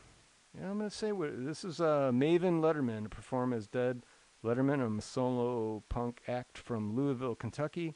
yeah, 0.54 0.70
I'm 0.70 0.78
gonna 0.78 0.90
say 0.90 1.12
what 1.12 1.44
this 1.44 1.64
is. 1.64 1.80
Uh, 1.80 2.10
Maven 2.12 2.60
Letterman 2.60 3.04
to 3.04 3.08
perform 3.08 3.52
as 3.52 3.66
Dead 3.66 4.02
Letterman, 4.44 4.98
a 4.98 5.02
solo 5.02 5.82
punk 5.88 6.20
act 6.28 6.56
from 6.56 6.94
Louisville, 6.94 7.34
Kentucky. 7.34 7.94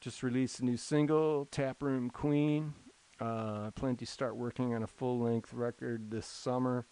Just 0.00 0.22
released 0.22 0.60
a 0.60 0.64
new 0.64 0.76
single, 0.76 1.46
Taproom 1.46 2.10
Queen. 2.10 2.74
Uh, 3.20 3.70
plan 3.72 3.96
to 3.96 4.06
start 4.06 4.36
working 4.36 4.74
on 4.74 4.82
a 4.82 4.86
full 4.86 5.18
length 5.18 5.52
record 5.52 6.10
this 6.10 6.26
summer. 6.26 6.86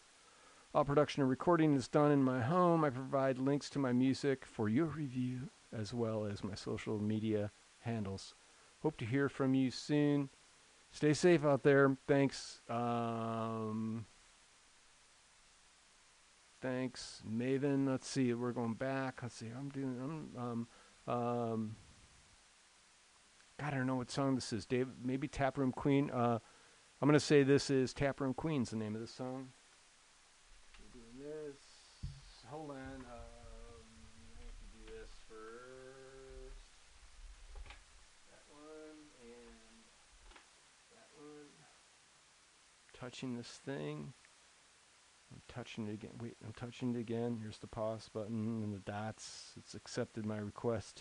All 0.74 0.86
production 0.86 1.20
and 1.20 1.28
recording 1.28 1.74
is 1.74 1.86
done 1.86 2.10
in 2.10 2.22
my 2.22 2.40
home. 2.40 2.82
I 2.82 2.88
provide 2.88 3.36
links 3.36 3.68
to 3.70 3.78
my 3.78 3.92
music 3.92 4.46
for 4.46 4.70
your 4.70 4.86
review 4.86 5.50
as 5.70 5.92
well 5.92 6.24
as 6.24 6.42
my 6.42 6.54
social 6.54 6.98
media 6.98 7.50
handles. 7.80 8.34
Hope 8.80 8.96
to 8.96 9.04
hear 9.04 9.28
from 9.28 9.52
you 9.52 9.70
soon. 9.70 10.30
Stay 10.90 11.12
safe 11.12 11.44
out 11.44 11.62
there. 11.62 11.98
Thanks. 12.08 12.62
Um, 12.70 14.06
thanks, 16.62 17.22
Maven. 17.30 17.86
Let's 17.86 18.08
see. 18.08 18.32
We're 18.32 18.52
going 18.52 18.74
back. 18.74 19.18
Let's 19.22 19.34
see. 19.34 19.50
I'm 19.54 19.68
doing. 19.68 19.98
I'm. 20.02 20.42
Um. 20.42 20.68
Um. 21.06 21.76
God, 23.60 23.74
I 23.74 23.76
don't 23.76 23.86
know 23.86 23.96
what 23.96 24.10
song 24.10 24.36
this 24.36 24.54
is. 24.54 24.64
Dave, 24.64 24.88
maybe 25.04 25.28
Taproom 25.28 25.72
Queen. 25.72 26.10
Uh, 26.10 26.38
I'm 27.02 27.08
gonna 27.08 27.20
say 27.20 27.42
this 27.42 27.68
is 27.68 27.92
Taproom 27.92 28.32
Queen's 28.32 28.70
the 28.70 28.76
name 28.76 28.94
of 28.94 29.02
the 29.02 29.06
song. 29.06 29.50
Hold 32.53 32.70
on. 32.72 32.76
Um, 32.76 33.86
do 34.74 34.84
this 34.84 35.11
first. 35.26 36.66
That 38.28 38.44
one 38.50 38.98
and 39.22 39.80
that 40.90 41.09
one. 41.16 41.48
Touching 42.92 43.38
this 43.38 43.48
thing. 43.48 44.12
I'm 45.32 45.40
touching 45.48 45.88
it 45.88 45.94
again. 45.94 46.11
Wait, 46.20 46.36
I'm 46.44 46.53
touching 46.53 46.94
it 46.94 46.98
again. 46.98 47.38
Here's 47.40 47.57
the 47.57 47.68
pause 47.68 48.11
button 48.12 48.62
and 48.62 48.74
the 48.74 48.80
dots. 48.80 49.53
It's 49.57 49.74
accepted 49.74 50.26
my 50.26 50.36
request. 50.36 51.00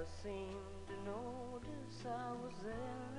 bands. 0.00 0.10
seemed 0.22 0.86
to 0.86 0.94
notice 1.04 2.06
I 2.06 2.32
was 2.42 2.54
there 2.64 3.09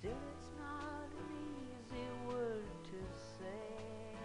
still 0.00 0.10
it's 0.12 0.50
not 0.58 1.08
an 1.18 1.30
easy 1.90 2.06
word 2.28 2.64
to 2.84 2.98
say. 3.38 4.16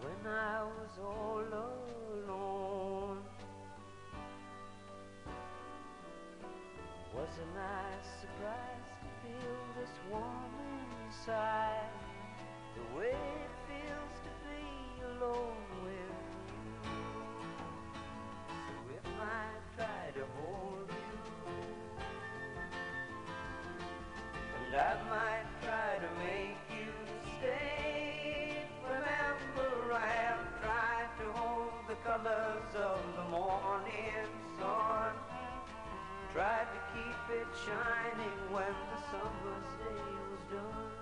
When 0.00 0.32
I 0.32 0.62
was 0.62 0.98
all 1.04 1.40
alone, 1.40 3.18
wasn't 7.14 7.56
I 7.58 7.92
surprised 8.20 8.96
to 9.02 9.08
feel 9.22 9.58
this 9.78 9.94
warm 10.10 10.54
inside? 11.06 11.90
The 12.76 12.98
way 12.98 13.10
it 13.10 13.52
feels 13.68 14.16
to 14.24 14.30
be 14.48 14.62
alone 15.04 15.71
I 24.74 24.94
might 25.10 25.44
try 25.62 25.98
to 26.00 26.10
make 26.24 26.56
you 26.72 26.88
stay. 27.36 28.56
Remember, 28.82 29.92
I 29.92 30.06
have 30.06 30.62
tried 30.62 31.10
to 31.20 31.32
hold 31.32 31.72
the 31.88 31.94
colors 31.96 32.72
of 32.76 32.98
the 33.16 33.24
morning 33.28 34.28
sun. 34.58 35.12
Tried 36.32 36.68
to 36.72 36.80
keep 36.94 37.36
it 37.36 37.46
shining 37.66 38.38
when 38.50 38.72
the 38.72 38.98
summer's 39.10 39.68
day 39.76 40.08
was 40.30 40.40
done. 40.50 41.01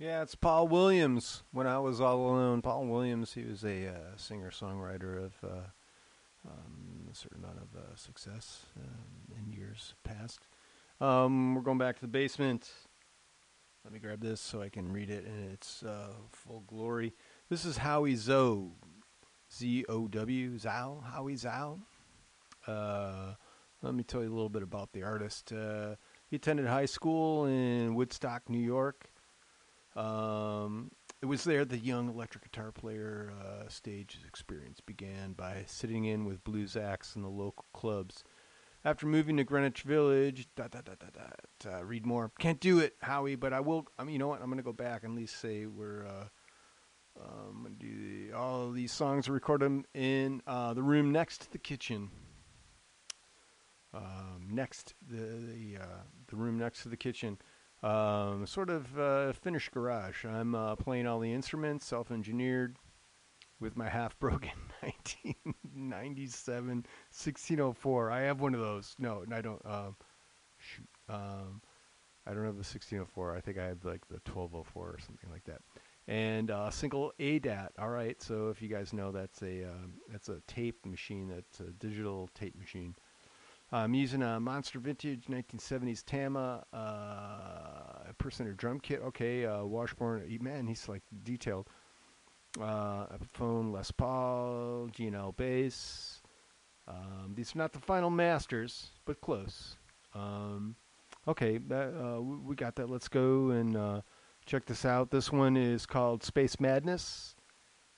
Yeah, 0.00 0.22
it's 0.22 0.36
Paul 0.36 0.68
Williams. 0.68 1.42
When 1.50 1.66
I 1.66 1.80
was 1.80 2.00
all 2.00 2.18
alone, 2.18 2.62
Paul 2.62 2.86
Williams, 2.86 3.32
he 3.32 3.42
was 3.42 3.64
a 3.64 3.88
uh, 3.88 4.16
singer-songwriter 4.16 5.24
of 5.24 5.32
uh, 5.42 6.48
um, 6.48 7.08
a 7.10 7.14
certain 7.16 7.42
amount 7.42 7.58
of 7.58 7.76
uh, 7.76 7.96
success 7.96 8.66
um, 8.76 9.34
in 9.36 9.52
years 9.52 9.94
past. 10.04 10.46
Um, 11.00 11.56
we're 11.56 11.62
going 11.62 11.78
back 11.78 11.96
to 11.96 12.02
the 12.02 12.06
basement. 12.06 12.70
Let 13.82 13.92
me 13.92 13.98
grab 13.98 14.20
this 14.20 14.40
so 14.40 14.62
I 14.62 14.68
can 14.68 14.92
read 14.92 15.10
it 15.10 15.24
in 15.26 15.50
its 15.50 15.82
uh, 15.82 16.12
full 16.30 16.62
glory. 16.68 17.12
This 17.48 17.64
is 17.64 17.78
Howie 17.78 18.14
Zow, 18.14 18.70
Z 19.52 19.84
O 19.88 20.06
W, 20.06 20.58
Zow, 20.58 21.02
Howie 21.12 21.34
Zow. 21.34 21.80
Uh, 22.68 23.34
let 23.82 23.96
me 23.96 24.04
tell 24.04 24.22
you 24.22 24.28
a 24.28 24.30
little 24.30 24.48
bit 24.48 24.62
about 24.62 24.92
the 24.92 25.02
artist. 25.02 25.52
Uh, 25.52 25.96
he 26.30 26.36
attended 26.36 26.66
high 26.68 26.86
school 26.86 27.46
in 27.46 27.96
Woodstock, 27.96 28.48
New 28.48 28.62
York. 28.62 29.10
Um, 29.98 30.92
it 31.20 31.26
was 31.26 31.42
there 31.42 31.64
the 31.64 31.76
young 31.78 32.08
electric 32.08 32.44
guitar 32.44 32.70
player 32.70 33.32
uh, 33.42 33.68
stage 33.68 34.20
experience 34.26 34.80
began 34.80 35.32
by 35.32 35.64
sitting 35.66 36.04
in 36.04 36.24
with 36.24 36.44
blues 36.44 36.76
acts 36.76 37.16
in 37.16 37.22
the 37.22 37.28
local 37.28 37.64
clubs. 37.72 38.22
After 38.84 39.06
moving 39.06 39.36
to 39.38 39.44
Greenwich 39.44 39.82
Village, 39.82 40.46
dot, 40.54 40.70
dot, 40.70 40.84
dot, 40.84 41.00
dot, 41.00 41.40
uh, 41.66 41.84
read 41.84 42.06
more. 42.06 42.30
Can't 42.38 42.60
do 42.60 42.78
it, 42.78 42.94
Howie, 43.02 43.34
but 43.34 43.52
I 43.52 43.58
will. 43.58 43.88
I 43.98 44.04
mean, 44.04 44.12
you 44.12 44.20
know 44.20 44.28
what? 44.28 44.40
I'm 44.40 44.46
going 44.46 44.58
to 44.58 44.62
go 44.62 44.72
back 44.72 45.02
and 45.02 45.14
at 45.14 45.18
least 45.18 45.40
say 45.40 45.66
we're. 45.66 46.06
Uh, 46.06 46.24
um, 47.20 47.76
the, 47.80 48.32
all 48.32 48.70
these 48.70 48.92
songs 48.92 49.28
are 49.28 49.32
recorded 49.32 49.84
in 49.94 50.40
uh, 50.46 50.74
the 50.74 50.82
room 50.82 51.10
next 51.10 51.40
to 51.42 51.50
the 51.50 51.58
kitchen. 51.58 52.10
Um, 53.92 54.48
next 54.48 54.94
the 55.10 55.16
the 55.16 55.82
uh, 55.82 56.02
the 56.28 56.36
room 56.36 56.56
next 56.56 56.84
to 56.84 56.88
the 56.88 56.96
kitchen 56.96 57.38
um, 57.82 58.46
sort 58.46 58.70
of 58.70 58.98
uh, 58.98 59.32
finished 59.32 59.70
garage. 59.72 60.24
I'm 60.24 60.54
uh, 60.54 60.76
playing 60.76 61.06
all 61.06 61.20
the 61.20 61.32
instruments, 61.32 61.86
self-engineered, 61.86 62.76
with 63.60 63.76
my 63.76 63.88
half-broken 63.88 64.50
1997 64.80 66.68
1604. 67.10 68.10
I 68.10 68.20
have 68.22 68.40
one 68.40 68.54
of 68.54 68.60
those. 68.60 68.94
No, 68.98 69.24
I 69.32 69.40
don't. 69.40 69.64
Um, 69.64 69.96
shoot, 70.58 70.88
um, 71.08 71.62
I 72.26 72.34
don't 72.34 72.44
have 72.44 72.54
the 72.54 72.58
1604. 72.58 73.36
I 73.36 73.40
think 73.40 73.58
I 73.58 73.64
have 73.64 73.84
like 73.84 74.06
the 74.08 74.20
1204 74.30 74.82
or 74.82 74.98
something 74.98 75.30
like 75.30 75.44
that. 75.44 75.60
And 76.06 76.50
uh, 76.50 76.70
single 76.70 77.12
ADAT. 77.18 77.70
All 77.78 77.90
right. 77.90 78.20
So 78.22 78.48
if 78.48 78.62
you 78.62 78.68
guys 78.68 78.92
know, 78.92 79.12
that's 79.12 79.42
a 79.42 79.64
um, 79.64 79.94
that's 80.10 80.28
a 80.28 80.40
tape 80.46 80.84
machine. 80.86 81.28
That's 81.28 81.60
a 81.60 81.72
digital 81.72 82.28
tape 82.34 82.58
machine. 82.58 82.94
I'm 83.70 83.92
using 83.92 84.22
a 84.22 84.40
Monster 84.40 84.78
Vintage 84.78 85.26
1970s 85.26 86.02
Tama 86.04 86.64
uh, 86.72 88.52
drum 88.56 88.80
kit. 88.80 89.02
Okay, 89.02 89.44
uh, 89.44 89.64
Washburn. 89.64 90.38
Man, 90.40 90.66
he's 90.66 90.88
like 90.88 91.02
detailed. 91.22 91.68
Uh, 92.58 93.06
Epiphone, 93.06 93.72
Les 93.72 93.90
Paul, 93.90 94.88
G&L 94.90 95.32
bass. 95.32 96.22
Um, 96.88 97.34
these 97.34 97.54
are 97.54 97.58
not 97.58 97.72
the 97.74 97.78
final 97.78 98.08
masters, 98.08 98.92
but 99.04 99.20
close. 99.20 99.76
Um, 100.14 100.74
okay, 101.26 101.58
that, 101.58 101.94
uh, 101.94 102.22
we, 102.22 102.36
we 102.36 102.56
got 102.56 102.74
that. 102.76 102.88
Let's 102.88 103.08
go 103.08 103.50
and 103.50 103.76
uh, 103.76 104.00
check 104.46 104.64
this 104.64 104.86
out. 104.86 105.10
This 105.10 105.30
one 105.30 105.58
is 105.58 105.84
called 105.84 106.24
Space 106.24 106.58
Madness. 106.58 107.36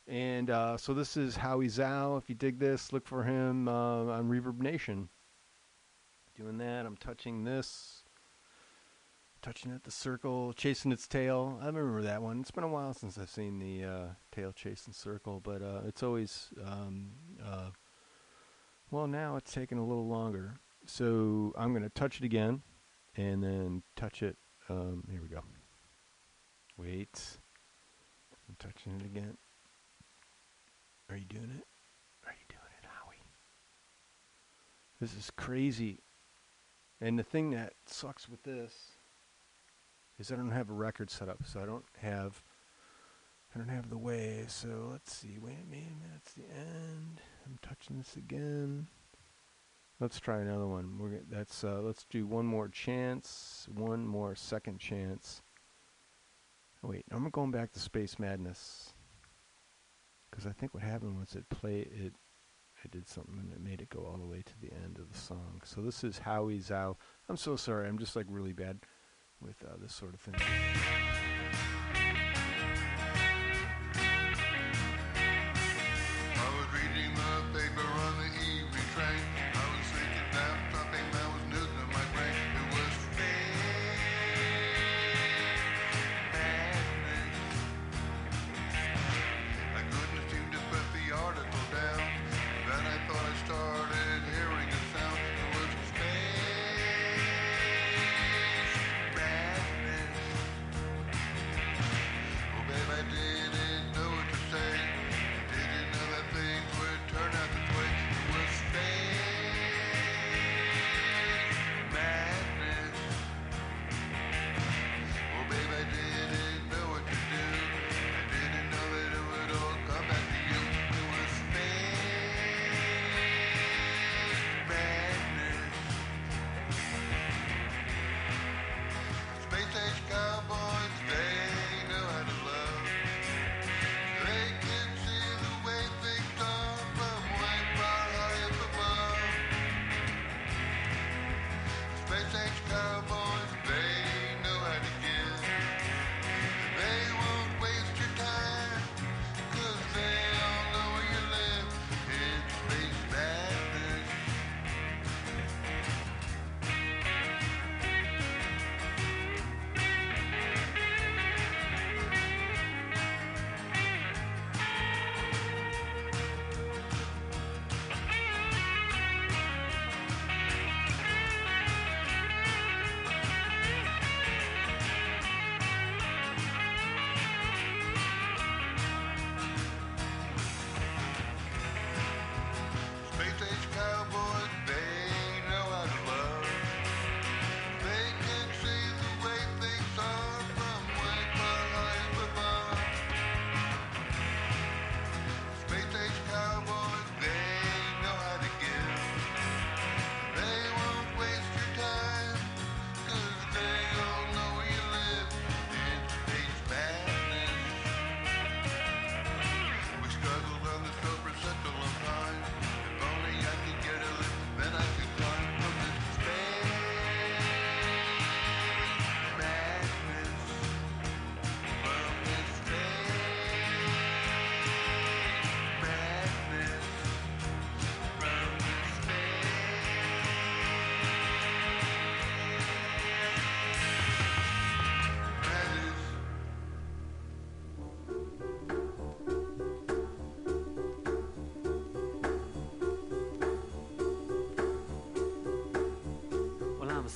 And 0.08 0.50
uh, 0.50 0.76
so 0.76 0.92
this 0.92 1.16
is 1.16 1.36
Howie 1.36 1.68
Zow. 1.68 2.16
If 2.20 2.28
you 2.28 2.34
dig 2.34 2.58
this, 2.58 2.92
look 2.92 3.06
for 3.06 3.22
him 3.22 3.68
uh, 3.68 4.06
on 4.06 4.28
ReverbNation. 4.28 5.06
Doing 6.36 6.58
that, 6.58 6.86
I'm 6.86 6.96
touching 6.96 7.44
this, 7.44 8.04
touching 9.42 9.72
it, 9.72 9.84
the 9.84 9.90
circle, 9.90 10.52
chasing 10.52 10.92
its 10.92 11.06
tail. 11.06 11.58
I 11.60 11.66
remember 11.66 12.02
that 12.02 12.22
one. 12.22 12.40
It's 12.40 12.50
been 12.50 12.64
a 12.64 12.68
while 12.68 12.94
since 12.94 13.18
I've 13.18 13.28
seen 13.28 13.58
the 13.58 13.84
uh, 13.84 14.06
tail 14.32 14.52
chasing 14.52 14.94
circle, 14.94 15.40
but 15.40 15.60
uh, 15.60 15.82
it's 15.86 16.02
always, 16.02 16.48
um, 16.64 17.10
uh, 17.44 17.70
well, 18.90 19.06
now 19.06 19.36
it's 19.36 19.52
taking 19.52 19.78
a 19.78 19.84
little 19.84 20.08
longer. 20.08 20.60
So 20.86 21.52
I'm 21.58 21.72
going 21.72 21.82
to 21.82 21.90
touch 21.90 22.18
it 22.18 22.24
again 22.24 22.62
and 23.16 23.42
then 23.42 23.82
touch 23.96 24.22
it. 24.22 24.36
Um, 24.68 25.04
here 25.10 25.20
we 25.20 25.28
go. 25.28 25.42
Wait. 26.76 27.38
I'm 28.48 28.56
touching 28.58 28.94
it 28.98 29.04
again. 29.04 29.36
Are 31.10 31.16
you 31.16 31.24
doing 31.24 31.52
it? 31.58 31.66
Are 32.26 32.32
you 32.32 32.46
doing 32.48 32.72
it, 32.78 32.86
Howie? 32.86 33.22
This 35.00 35.14
is 35.14 35.30
crazy. 35.36 36.00
And 37.00 37.18
the 37.18 37.22
thing 37.22 37.50
that 37.52 37.72
sucks 37.86 38.28
with 38.28 38.42
this 38.42 38.72
is 40.18 40.30
I 40.30 40.36
don't 40.36 40.50
have 40.50 40.70
a 40.70 40.74
record 40.74 41.10
set 41.10 41.28
up, 41.28 41.38
so 41.44 41.60
I 41.60 41.66
don't 41.66 41.84
have 41.98 42.42
I 43.54 43.58
don't 43.58 43.68
have 43.68 43.90
the 43.90 43.98
way. 43.98 44.44
So 44.46 44.88
let's 44.92 45.14
see. 45.14 45.38
Wait 45.40 45.56
a 45.62 45.70
minute, 45.70 45.88
that's 46.12 46.34
the 46.34 46.44
end. 46.44 47.20
I'm 47.46 47.58
touching 47.62 47.98
this 47.98 48.16
again. 48.16 48.86
Let's 49.98 50.20
try 50.20 50.40
another 50.40 50.66
one. 50.66 50.98
We're 50.98 51.20
that's 51.28 51.64
uh, 51.64 51.80
let's 51.82 52.04
do 52.08 52.26
one 52.26 52.46
more 52.46 52.68
chance, 52.68 53.66
one 53.74 54.06
more 54.06 54.34
second 54.34 54.78
chance. 54.78 55.42
Oh, 56.82 56.88
wait, 56.88 57.04
I'm 57.10 57.28
going 57.30 57.50
back 57.50 57.72
to 57.72 57.80
Space 57.80 58.18
Madness 58.18 58.94
because 60.30 60.46
I 60.46 60.52
think 60.52 60.72
what 60.72 60.82
happened 60.82 61.18
was 61.18 61.34
it 61.34 61.48
play 61.50 61.80
it. 61.80 62.14
I 62.84 62.88
did 62.90 63.08
something 63.08 63.38
and 63.38 63.52
it 63.52 63.60
made 63.60 63.80
it 63.80 63.90
go 63.90 64.00
all 64.00 64.16
the 64.16 64.26
way 64.26 64.42
to 64.42 64.60
the 64.60 64.72
end 64.84 64.98
of 64.98 65.12
the 65.12 65.18
song. 65.18 65.60
So 65.64 65.80
this 65.82 66.02
is 66.02 66.18
Howie 66.18 66.60
Zow. 66.60 66.96
I'm 67.28 67.36
so 67.36 67.56
sorry. 67.56 67.88
I'm 67.88 67.98
just 67.98 68.16
like 68.16 68.26
really 68.28 68.52
bad 68.52 68.80
with 69.40 69.62
uh, 69.64 69.76
this 69.80 69.94
sort 69.94 70.14
of 70.14 70.20
thing. 70.20 70.34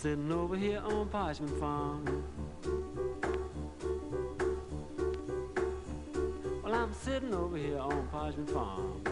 Sitting 0.05 0.33
over 0.33 0.55
here 0.55 0.81
on 0.81 1.09
Parchman 1.09 1.59
Farm. 1.59 2.25
Well, 6.63 6.75
I'm 6.75 6.93
sitting 6.93 7.33
over 7.33 7.57
here 7.57 7.79
on 7.79 8.07
Parchman 8.13 8.47
Farm. 8.51 9.03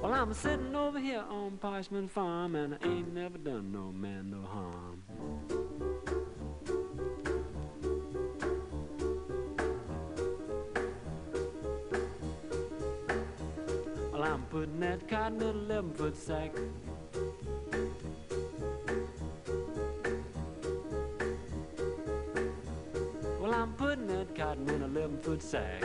Well, 0.00 0.14
I'm 0.14 0.32
sitting 0.34 0.76
over 0.76 1.00
here 1.00 1.24
on 1.28 1.58
Parchman 1.60 2.08
Farm, 2.08 2.54
and 2.54 2.78
I 2.80 2.86
ain't 2.86 3.12
never 3.12 3.38
done 3.38 3.72
no 3.72 3.90
man 3.90 4.25
11. 16.28 16.72
Well, 23.40 23.54
I'm 23.54 23.72
putting 23.74 24.06
that 24.08 24.34
cotton 24.34 24.68
in 24.68 24.82
a 24.82 24.86
11 24.86 25.18
foot 25.18 25.42
sack. 25.42 25.84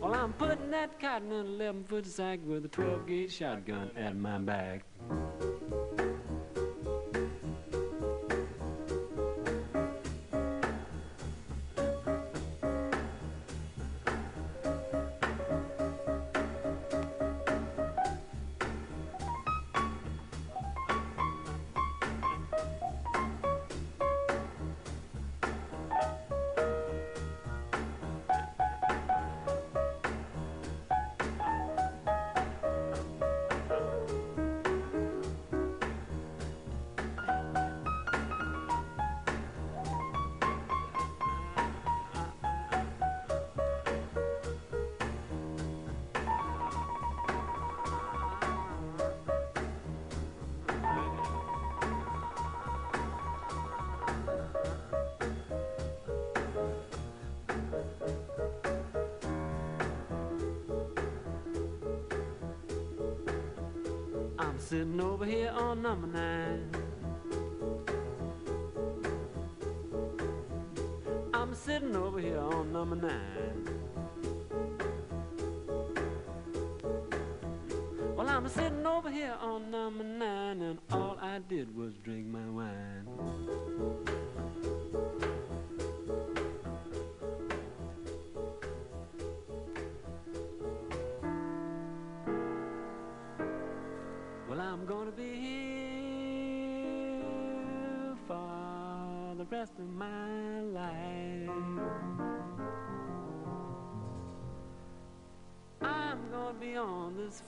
Well, 0.00 0.14
I'm 0.14 0.32
putting 0.32 0.70
that 0.70 0.98
cotton 0.98 1.30
in 1.30 1.46
a 1.46 1.48
11 1.48 1.84
foot 1.84 2.06
sack 2.06 2.40
with 2.44 2.64
a 2.64 2.68
12 2.68 3.06
gauge 3.06 3.32
shotgun 3.32 3.90
at 3.96 4.16
my 4.16 4.38
back. 4.38 4.84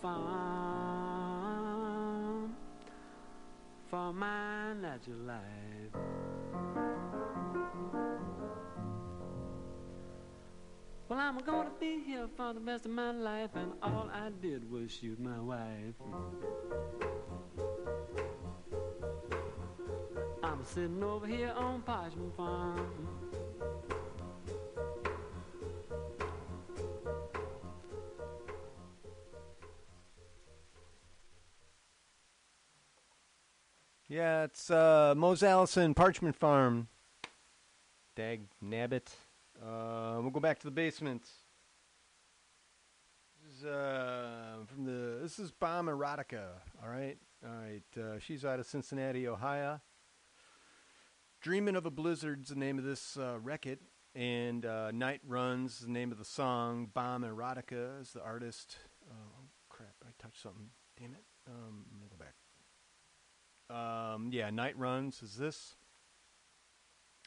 Farm 0.03 1.37
for 3.89 4.13
my 4.13 4.75
natural 4.75 5.17
life. 5.27 5.93
Well, 11.09 11.19
I'm 11.19 11.39
gonna 11.39 11.71
be 11.79 12.01
here 12.05 12.29
for 12.37 12.53
the 12.53 12.61
rest 12.61 12.85
of 12.85 12.91
my 12.91 13.13
life, 13.13 13.51
and 13.55 13.73
all 13.83 14.11
I 14.13 14.31
did 14.43 14.71
was 14.71 14.91
shoot 14.91 15.19
my 15.21 15.41
wife. 15.41 15.95
I'm 20.43 20.65
sitting 20.65 21.03
over 21.03 21.27
here 21.27 21.53
on 21.57 21.83
Parchman 21.83 22.33
Farm. 22.37 23.06
It's 34.47 34.71
uh, 34.71 35.13
Mose 35.17 35.43
Allison 35.43 35.93
Parchman 35.93 36.33
Farm. 36.33 36.87
Dag 38.15 38.43
nabbit. 38.65 39.09
Uh, 39.61 40.21
we'll 40.21 40.31
go 40.31 40.39
back 40.39 40.61
to 40.61 40.65
the 40.67 40.71
basement. 40.71 41.25
This 43.43 43.59
is 43.59 43.65
uh, 43.65 44.59
from 44.67 44.85
the. 44.85 45.19
This 45.21 45.41
is 45.41 45.51
Bomb 45.51 45.89
Erotica. 45.89 46.45
All 46.81 46.89
right, 46.89 47.19
all 47.45 47.57
right. 47.57 47.83
Uh, 48.01 48.21
she's 48.21 48.45
out 48.45 48.61
of 48.61 48.67
Cincinnati, 48.67 49.27
Ohio. 49.27 49.81
Dreaming 51.41 51.75
of 51.75 51.85
a 51.85 51.91
Blizzard's 51.91 52.51
the 52.51 52.55
name 52.55 52.79
of 52.79 52.85
this 52.85 53.17
uh, 53.17 53.41
record, 53.43 53.81
and 54.15 54.65
uh, 54.65 54.93
Night 54.93 55.23
Runs 55.27 55.73
is 55.73 55.81
the 55.81 55.91
name 55.91 56.13
of 56.13 56.19
the 56.19 56.25
song. 56.25 56.89
Bomb 56.95 57.25
Erotica 57.25 58.01
is 58.01 58.13
the 58.13 58.23
artist. 58.23 58.77
Oh 59.11 59.49
crap! 59.69 59.97
I 60.05 60.11
touched 60.23 60.41
something. 60.41 60.69
Damn 60.97 61.15
it. 61.15 61.25
Um, 61.49 61.87
I'm 61.91 61.99
gonna 61.99 62.11
go 62.11 62.17
back. 62.17 62.35
Um, 63.69 64.31
yeah, 64.33 64.51
Night 64.51 64.79
Runs 64.79 65.23
is 65.23 65.37
this. 65.37 65.77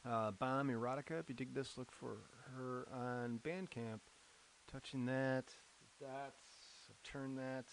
Uh, 0.08 0.32
Bomb 0.32 0.70
Erotica. 0.70 1.20
If 1.20 1.30
you 1.30 1.36
dig 1.36 1.54
this, 1.54 1.78
look 1.78 1.92
for 1.92 2.18
her 2.56 2.88
on 2.94 3.40
Bandcamp. 3.44 4.00
Touching 4.72 5.06
that, 5.08 5.46
that's 6.00 6.70
turn 7.04 7.36
that. 7.36 7.66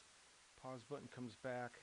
Pause 0.61 0.85
button 0.89 1.09
comes 1.15 1.37
back. 1.37 1.83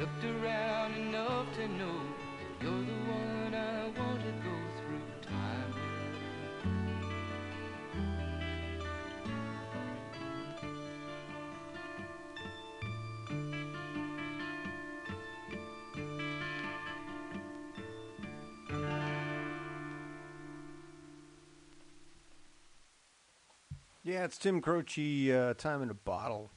Looked 0.00 0.24
around 0.24 0.94
enough 0.94 1.54
to 1.56 1.68
know 1.68 2.00
you're 2.62 2.70
the 2.70 2.92
one 3.06 3.54
I 3.54 3.84
want 3.98 4.22
to 4.22 4.32
go 4.32 4.56
through 4.78 5.02
time. 5.20 5.74
Yeah, 24.02 24.24
it's 24.24 24.38
Jim 24.38 24.62
Croce, 24.62 25.30
uh, 25.30 25.52
Time 25.52 25.82
in 25.82 25.90
a 25.90 25.94
Bottle. 25.94 26.50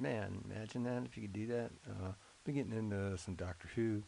Man, 0.00 0.42
imagine 0.44 0.82
that 0.82 1.04
if 1.04 1.16
you 1.16 1.22
could 1.22 1.32
do 1.32 1.46
that. 1.46 1.70
Uh, 1.88 2.14
been 2.48 2.54
getting 2.54 2.78
into 2.78 3.18
some 3.18 3.34
Doctor 3.34 3.68
Who, 3.74 4.02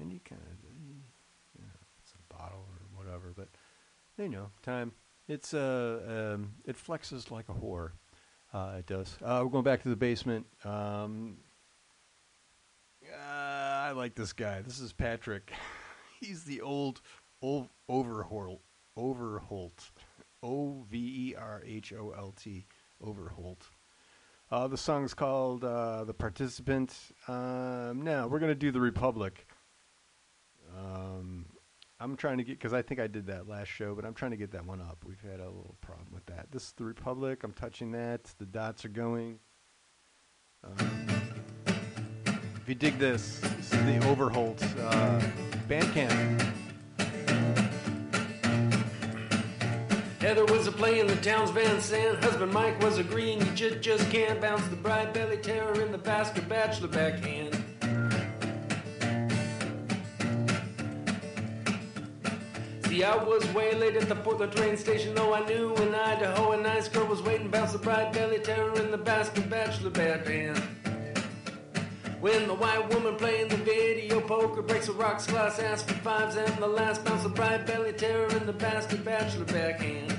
and 0.00 0.12
you 0.12 0.18
kind 0.28 0.40
of, 0.42 0.70
you 0.72 1.62
know, 1.62 1.70
it's 2.02 2.12
a 2.12 2.34
bottle 2.34 2.66
or 2.68 2.98
whatever, 2.98 3.32
but 3.36 3.48
you 4.18 4.28
know, 4.28 4.50
time. 4.62 4.92
It's 5.28 5.54
uh, 5.54 6.32
um, 6.34 6.54
it 6.64 6.76
flexes 6.76 7.30
like 7.30 7.48
a 7.48 7.52
whore. 7.52 7.92
Uh, 8.52 8.74
it 8.78 8.86
does. 8.86 9.16
Uh, 9.22 9.40
we're 9.44 9.50
going 9.50 9.62
back 9.62 9.82
to 9.84 9.88
the 9.88 9.94
basement. 9.94 10.46
Um, 10.64 11.36
uh, 13.08 13.28
I 13.28 13.92
like 13.92 14.16
this 14.16 14.32
guy. 14.32 14.62
This 14.62 14.80
is 14.80 14.92
Patrick. 14.92 15.52
He's 16.20 16.42
the 16.42 16.60
old, 16.62 17.00
old 17.40 17.68
Overholt. 17.88 18.62
Overholt. 18.96 19.92
O 20.42 20.84
V 20.90 21.30
E 21.30 21.34
R 21.36 21.62
H 21.64 21.92
O 21.92 22.12
L 22.18 22.34
T. 22.36 22.66
Overholt. 23.00 23.68
Uh, 24.50 24.66
the 24.66 24.76
song's 24.76 25.14
called 25.14 25.62
uh, 25.62 26.02
The 26.02 26.12
Participant. 26.12 26.92
Um, 27.28 28.02
now, 28.02 28.26
we're 28.26 28.40
going 28.40 28.50
to 28.50 28.56
do 28.56 28.72
The 28.72 28.80
Republic. 28.80 29.46
Um, 30.76 31.46
I'm 32.00 32.16
trying 32.16 32.38
to 32.38 32.44
get, 32.44 32.58
because 32.58 32.72
I 32.72 32.82
think 32.82 32.98
I 32.98 33.06
did 33.06 33.26
that 33.28 33.46
last 33.46 33.68
show, 33.68 33.94
but 33.94 34.04
I'm 34.04 34.14
trying 34.14 34.32
to 34.32 34.36
get 34.36 34.50
that 34.50 34.66
one 34.66 34.80
up. 34.80 35.04
We've 35.06 35.22
had 35.22 35.38
a 35.38 35.46
little 35.46 35.76
problem 35.80 36.08
with 36.12 36.26
that. 36.26 36.50
This 36.50 36.64
is 36.64 36.72
The 36.72 36.84
Republic. 36.84 37.44
I'm 37.44 37.52
touching 37.52 37.92
that. 37.92 38.24
The 38.38 38.46
dots 38.46 38.84
are 38.84 38.88
going. 38.88 39.38
Um, 40.64 41.06
if 41.66 42.68
you 42.68 42.74
dig 42.74 42.98
this, 42.98 43.38
this 43.38 43.72
is 43.72 43.84
the 43.84 44.04
Overholt 44.08 44.60
uh, 44.80 45.20
Bandcamp. 45.68 46.59
Heather 50.20 50.44
was 50.44 50.66
a 50.66 50.72
playing 50.72 51.06
the 51.06 51.16
town's 51.16 51.48
Van 51.48 51.80
Sant. 51.80 52.22
Husband 52.22 52.52
Mike 52.52 52.78
was 52.82 52.98
agreeing 52.98 53.40
you 53.40 53.52
just, 53.52 53.80
just 53.80 54.10
can't 54.10 54.38
bounce 54.38 54.66
the 54.68 54.76
bride 54.76 55.14
belly 55.14 55.38
terror 55.38 55.80
in 55.80 55.92
the 55.92 55.98
bastard 55.98 56.46
bachelor 56.46 56.88
backhand. 56.88 57.54
See, 62.84 63.02
I 63.02 63.16
was 63.16 63.46
way 63.54 63.74
late 63.74 63.96
at 63.96 64.10
the 64.10 64.16
Portland 64.16 64.52
train 64.52 64.76
station, 64.76 65.14
though 65.14 65.32
I 65.32 65.46
knew 65.46 65.74
in 65.76 65.94
Idaho 65.94 66.52
a 66.52 66.56
nice 66.58 66.86
girl 66.86 67.06
was 67.06 67.22
waiting. 67.22 67.48
Bounce 67.48 67.72
the 67.72 67.78
bride 67.78 68.12
belly 68.12 68.40
terror 68.40 68.78
in 68.78 68.90
the 68.90 68.98
bastard 68.98 69.48
bachelor 69.48 69.88
backhand. 69.88 70.62
When 72.20 72.46
the 72.46 72.54
white 72.54 72.92
woman 72.92 73.16
playing 73.16 73.48
the 73.48 73.56
video 73.56 74.20
poker 74.20 74.60
breaks 74.60 74.88
a 74.88 74.92
rocks 74.92 75.26
glass, 75.26 75.58
asks 75.58 75.90
for 75.90 75.98
fives, 76.00 76.36
and 76.36 76.54
the 76.62 76.66
last 76.66 77.02
bounce 77.02 77.24
of 77.24 77.34
bride 77.34 77.64
belly 77.64 77.94
terror 77.94 78.28
in 78.36 78.44
the 78.44 78.52
bastard 78.52 79.02
bachelor 79.06 79.46
backhand. 79.46 80.14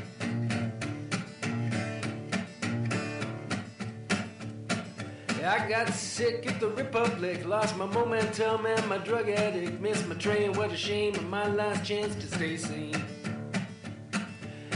Yeah 5.39 5.59
I 5.59 5.69
got 5.69 5.89
sick 5.93 6.47
at 6.47 6.59
the 6.59 6.69
Republic, 6.69 7.45
lost 7.45 7.77
my 7.77 7.85
momentum 7.85 8.65
and 8.65 8.87
my 8.89 8.97
drug 8.97 9.29
addict, 9.29 9.79
missed 9.79 10.07
my 10.07 10.15
train, 10.15 10.53
what 10.53 10.71
a 10.71 10.77
shame, 10.77 11.13
and 11.13 11.29
my 11.29 11.47
last 11.49 11.85
chance 11.85 12.15
to 12.15 12.27
stay 12.35 12.57
sane. 12.57 13.20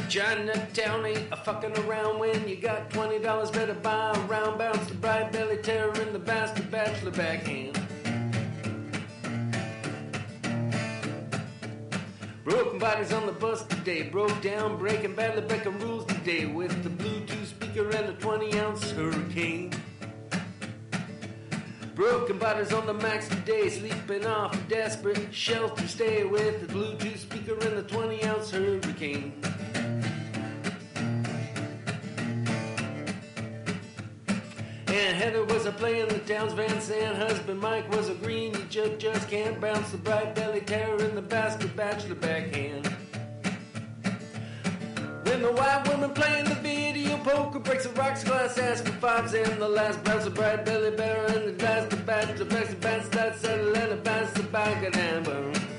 Chinatown 0.09 1.05
ain't 1.05 1.31
a 1.31 1.35
fucking 1.35 1.77
around 1.79 2.19
when 2.19 2.47
you 2.47 2.55
got 2.57 2.89
twenty 2.91 3.17
dollars, 3.17 3.49
better 3.49 3.73
buy 3.73 4.11
a 4.15 4.19
round 4.27 4.59
bounce 4.59 4.85
the 4.87 4.93
bright 4.93 5.31
belly 5.31 5.57
terror 5.57 5.93
in 6.01 6.13
the 6.13 6.19
bastard 6.19 6.69
bachelor 6.69 7.11
backhand. 7.11 7.79
Broken 12.43 12.77
bodies 12.77 13.11
on 13.11 13.25
the 13.25 13.31
bus 13.31 13.65
today, 13.65 14.03
broke 14.03 14.39
down, 14.43 14.77
breaking 14.77 15.15
badly 15.15 15.41
breaking 15.41 15.79
rules 15.79 16.05
today 16.05 16.45
with 16.45 16.83
the 16.83 16.89
Bluetooth 16.89 17.47
speaker 17.47 17.89
and 17.89 18.09
a 18.09 18.13
20 18.13 18.59
ounce 18.59 18.91
hurricane. 18.91 19.73
Broken 21.95 22.37
bodies 22.37 22.71
on 22.71 22.85
the 22.85 22.93
max 22.93 23.27
today, 23.27 23.69
sleeping 23.69 24.25
off 24.27 24.53
a 24.53 24.69
desperate 24.69 25.33
shelter 25.33 25.87
stay 25.87 26.23
with 26.25 26.67
the 26.67 26.73
Bluetooth 26.73 27.17
speaker 27.17 27.53
and 27.53 27.77
the 27.77 27.83
20 27.83 28.23
ounce 28.23 28.51
hurricane. 28.51 29.33
And 34.95 35.17
Heather 35.17 35.43
was 35.43 35.65
a 35.65 35.73
playing 35.73 36.07
the 36.07 36.19
town's 36.19 36.53
Van 36.53 36.79
Sant. 36.79 37.17
Husband 37.17 37.59
Mike 37.59 37.91
was 37.93 38.07
a 38.07 38.13
green. 38.13 38.53
You 38.53 38.63
just, 38.69 38.97
just 38.97 39.27
can't 39.29 39.59
bounce 39.59 39.91
the 39.91 39.97
bright 39.97 40.33
belly 40.33 40.61
terror 40.61 41.03
in 41.03 41.15
the 41.15 41.21
bastard 41.21 41.75
bachelor 41.75 42.15
backhand. 42.15 42.87
When 45.25 45.41
the 45.41 45.51
white 45.51 45.85
woman 45.89 46.11
playing 46.11 46.45
the 46.45 46.55
video 46.55 47.17
poker 47.17 47.59
breaks 47.59 47.85
a 47.85 47.89
rocks 47.89 48.23
glass 48.23 48.57
ass 48.57 48.79
for 48.79 48.93
fives 48.93 49.33
and 49.33 49.61
the 49.61 49.67
last 49.67 50.01
bounce 50.05 50.27
a 50.27 50.29
bright 50.29 50.63
belly 50.63 50.91
bear 50.91 51.25
and 51.25 51.45
the 51.45 51.87
the 51.89 52.01
bachelor 52.05 52.45
bachelor 52.45 52.75
bounce 52.79 53.09
that 53.09 53.37
settle 53.37 53.75
and 53.75 53.91
the 53.91 54.31
the 54.41 54.43
back 54.43 54.81
of 54.85 54.93
the 54.93 55.74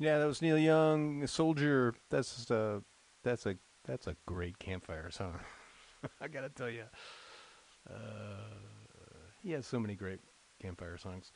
Yeah, 0.00 0.16
that 0.16 0.26
was 0.26 0.40
Neil 0.40 0.56
Young, 0.56 1.26
Soldier. 1.26 1.94
That's 2.08 2.50
uh, 2.50 2.80
that's 3.22 3.44
a 3.44 3.56
that's 3.84 4.06
a 4.06 4.16
great 4.24 4.58
campfire 4.58 5.10
song. 5.10 5.38
I 6.22 6.28
gotta 6.28 6.48
tell 6.48 6.70
you, 6.70 6.84
uh, 7.86 7.94
he 9.42 9.50
has 9.52 9.66
so 9.66 9.78
many 9.78 9.94
great 9.94 10.20
campfire 10.58 10.96
songs. 10.96 11.32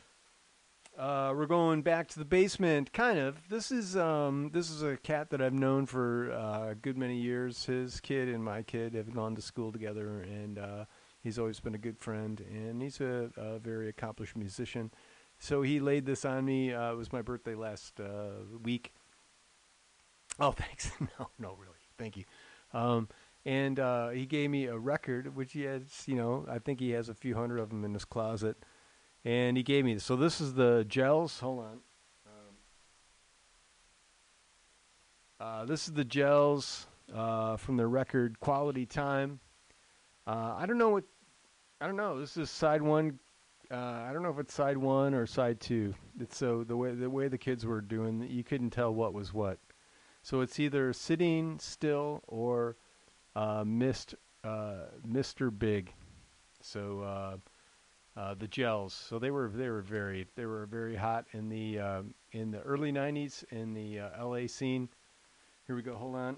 Uh, 0.97 1.35
we're 1.37 1.45
going 1.45 1.83
back 1.83 2.09
to 2.09 2.19
the 2.19 2.25
basement, 2.25 2.91
kind 2.95 3.19
of. 3.19 3.51
This 3.51 3.71
is 3.71 3.99
um, 3.99 4.49
this 4.55 4.71
is 4.71 4.83
a 4.83 4.97
cat 4.97 5.29
that 5.29 5.43
I've 5.43 5.53
known 5.53 5.85
for 5.85 6.33
uh, 6.33 6.71
a 6.71 6.75
good 6.75 6.97
many 6.97 7.17
years. 7.17 7.67
His 7.67 8.01
kid 8.01 8.31
and 8.31 8.43
my 8.43 8.63
kid 8.63 8.95
have 8.95 9.13
gone 9.13 9.35
to 9.35 9.43
school 9.43 9.73
together, 9.73 10.21
and 10.23 10.59
uh, 10.59 10.85
he's 11.23 11.39
always 11.39 11.61
been 11.61 11.75
a 11.75 11.79
good 11.79 11.99
friend. 11.99 12.41
And 12.41 12.81
he's 12.81 13.03
a, 13.03 13.31
a 13.37 13.59
very 13.59 13.91
accomplished 13.91 14.37
musician. 14.39 14.91
So 15.39 15.63
he 15.63 15.81
laid 15.81 16.07
this 16.07 16.25
on 16.25 16.45
me. 16.45 16.73
Uh, 16.73 16.93
it 16.93 16.97
was 16.97 17.13
my 17.13 17.23
birthday 17.23 17.55
last 17.55 18.01
uh, 18.01 18.45
week. 18.63 18.93
Oh, 20.39 20.51
thanks. 20.57 20.91
no, 21.01 21.29
no, 21.39 21.57
really. 21.61 21.75
Thank 21.99 22.17
you. 22.17 22.25
Um, 22.73 23.09
and 23.47 23.79
uh, 23.79 24.09
he 24.09 24.27
gave 24.27 24.51
me 24.51 24.67
a 24.67 24.79
record, 24.79 25.37
which 25.37 25.53
he 25.53 25.63
has, 25.63 25.83
you 26.07 26.17
know, 26.17 26.47
I 26.49 26.59
think 26.59 26.81
he 26.81 26.91
has 26.91 27.09
a 27.09 27.15
few 27.15 27.35
hundred 27.35 27.59
of 27.59 27.69
them 27.71 27.85
in 27.85 27.93
his 27.93 28.05
closet. 28.05 28.57
And 29.25 29.57
he 29.57 29.63
gave 29.63 29.85
me 29.85 29.95
this. 29.95 30.05
So 30.05 30.17
this 30.17 30.41
is 30.41 30.55
the 30.55 30.85
gels. 30.89 31.41
Hold 31.41 31.61
on. 31.61 31.79
Um, 32.27 32.55
uh, 35.41 35.65
this 35.67 35.87
is 35.87 35.95
the 35.95 36.05
gels 36.05 36.87
uh, 37.15 37.57
from 37.57 37.77
the 37.77 37.87
record 37.87 38.41
Quality 38.41 38.87
Time. 38.87 39.41
Uh, 40.27 40.55
I 40.57 40.67
don't 40.67 40.79
know 40.79 40.91
what. 40.91 41.05
I 41.81 41.87
don't 41.87 41.97
know. 41.97 42.21
This 42.21 42.37
is 42.37 42.51
side 42.51 42.83
one. 42.83 43.19
Uh, 43.71 43.77
I 43.77 44.13
don't 44.13 44.23
know 44.23 44.31
if 44.31 44.39
it's 44.39 44.55
side 44.55 44.77
one 44.77 45.15
or 45.15 45.27
side 45.27 45.61
two. 45.61 45.95
It's 46.21 46.37
so 46.37 46.65
the 46.65 46.77
way 46.77 46.95
the 46.95 47.09
way 47.09 47.29
the 47.29 47.39
kids 47.39 47.65
were 47.65 47.81
doing, 47.81 48.27
you 48.29 48.45
couldn't 48.45 48.71
tell 48.71 48.95
what 48.95 49.15
was 49.15 49.33
what. 49.33 49.59
So 50.23 50.41
it's 50.41 50.59
either 50.59 50.93
sitting 50.93 51.59
still 51.59 52.23
or 52.27 52.77
uh, 53.37 53.65
uh, 53.65 53.65
Mr. 55.07 55.59
Big. 55.59 55.93
So 56.61 57.01
uh, 57.03 57.37
uh, 58.19 58.35
the 58.35 58.49
gels. 58.49 58.95
So 58.95 59.19
they 59.19 59.31
were 59.31 59.51
they 59.55 59.69
were 59.69 59.83
very 59.83 60.27
they 60.37 60.47
were 60.47 60.67
very 60.67 60.97
hot 60.97 61.27
in 61.33 61.49
the 61.49 61.79
um, 61.79 62.15
in 62.33 62.51
the 62.51 62.61
early 62.61 62.93
'90s 62.93 63.45
in 63.51 63.75
the 63.75 64.01
uh, 64.01 64.27
LA 64.27 64.47
scene. 64.47 64.89
Here 65.67 65.77
we 65.77 65.83
go. 65.83 65.95
Hold 65.95 66.17
on. 66.17 66.37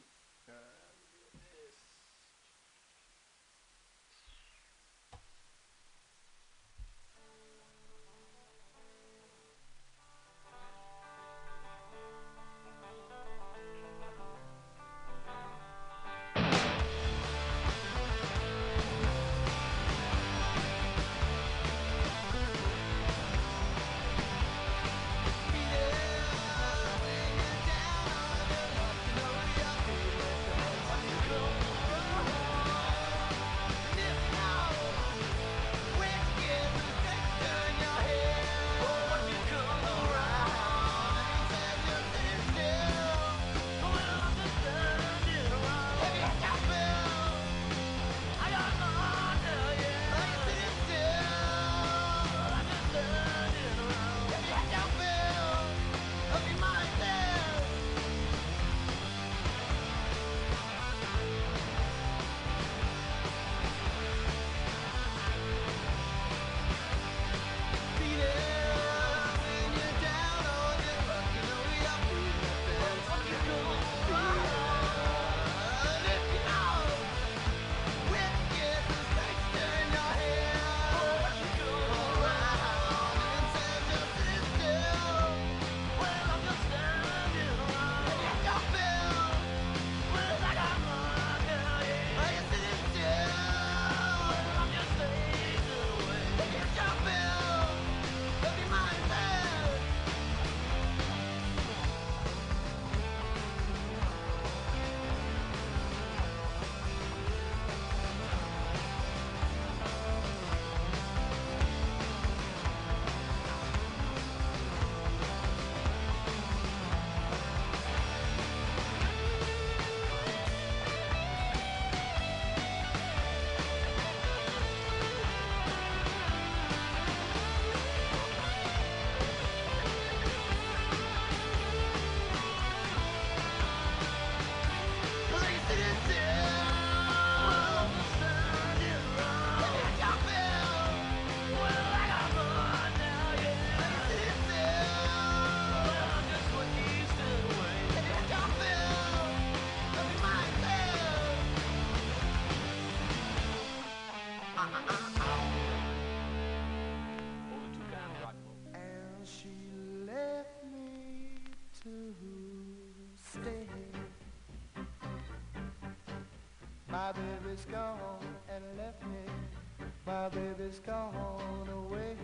Baby's 170.67 170.81
gone 170.81 171.69
away. 171.69 172.17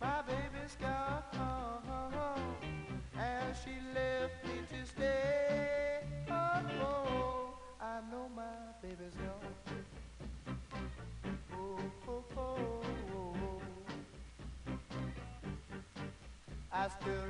My 0.00 0.22
baby's 0.22 0.76
gone 0.80 1.22
and 3.16 3.56
she 3.64 3.70
left 3.94 4.44
me 4.44 4.60
to 4.70 4.86
stay. 4.86 6.00
Oh, 6.28 6.60
oh, 6.80 7.54
I 7.80 8.00
know 8.10 8.28
my 8.34 8.42
baby's 8.82 9.14
gone. 9.14 9.54
Oh, 11.52 11.78
oh, 12.08 12.24
oh, 12.36 12.82
oh. 13.14 13.34
oh. 14.66 14.74
I 16.72 16.88
still 16.88 17.24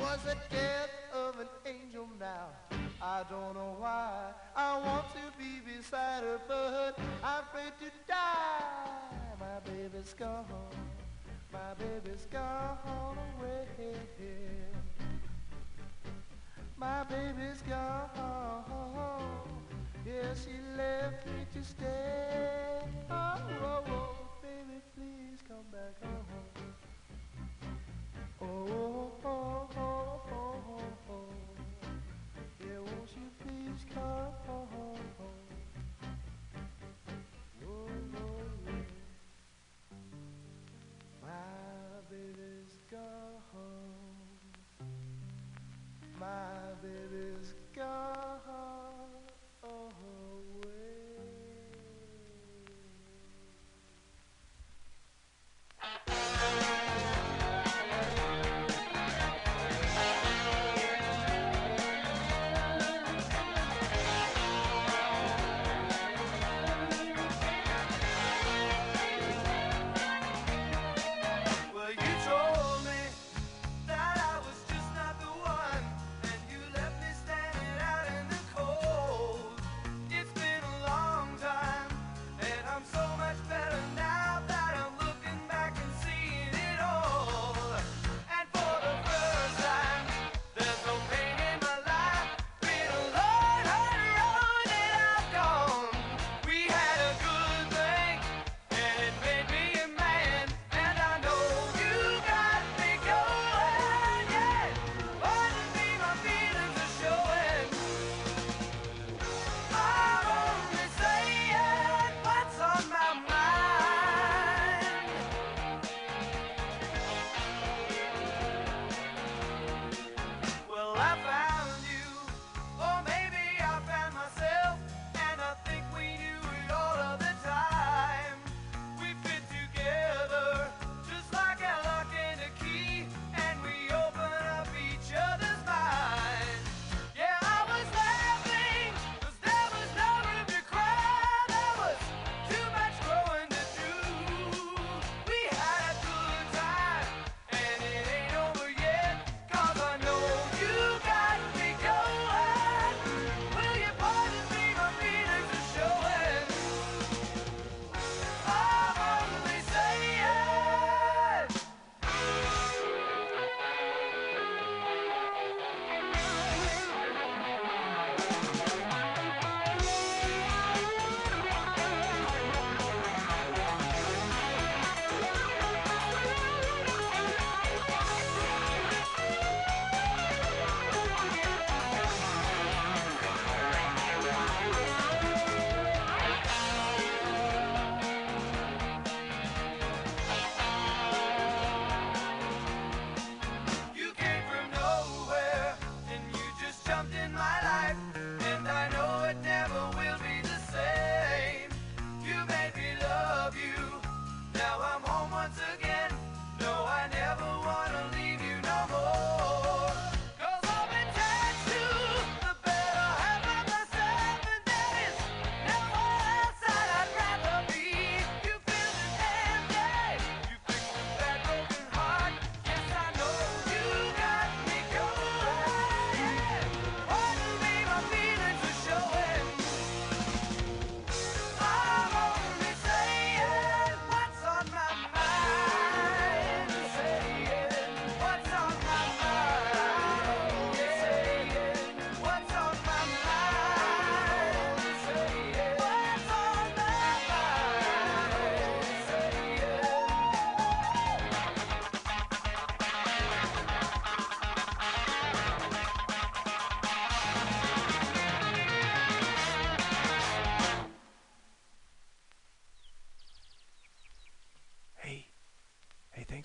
was 0.00 0.22
the 0.24 0.36
death 0.50 0.90
of 1.12 1.38
an 1.40 1.48
angel 1.66 2.08
now. 2.20 2.48
I 3.02 3.22
don't 3.28 3.54
know 3.54 3.76
why 3.78 4.32
I 4.56 4.78
want 4.78 5.06
to 5.12 5.38
be 5.38 5.60
beside 5.64 6.22
her, 6.22 6.40
but 6.46 6.98
I'm 7.22 7.42
afraid 7.44 7.72
to 7.80 7.90
die. 8.06 8.88
My 9.38 9.60
baby's 9.64 10.14
gone, 10.14 10.44
my 11.52 11.74
baby's 11.78 12.26
gone 12.30 12.78
away. 13.38 13.66
My 16.76 17.02
baby's 17.04 17.62
gone, 17.68 18.10
yeah, 20.06 20.34
she 20.34 20.54
left 20.76 21.26
me 21.26 21.46
to 21.54 21.64
stay. 21.64 22.47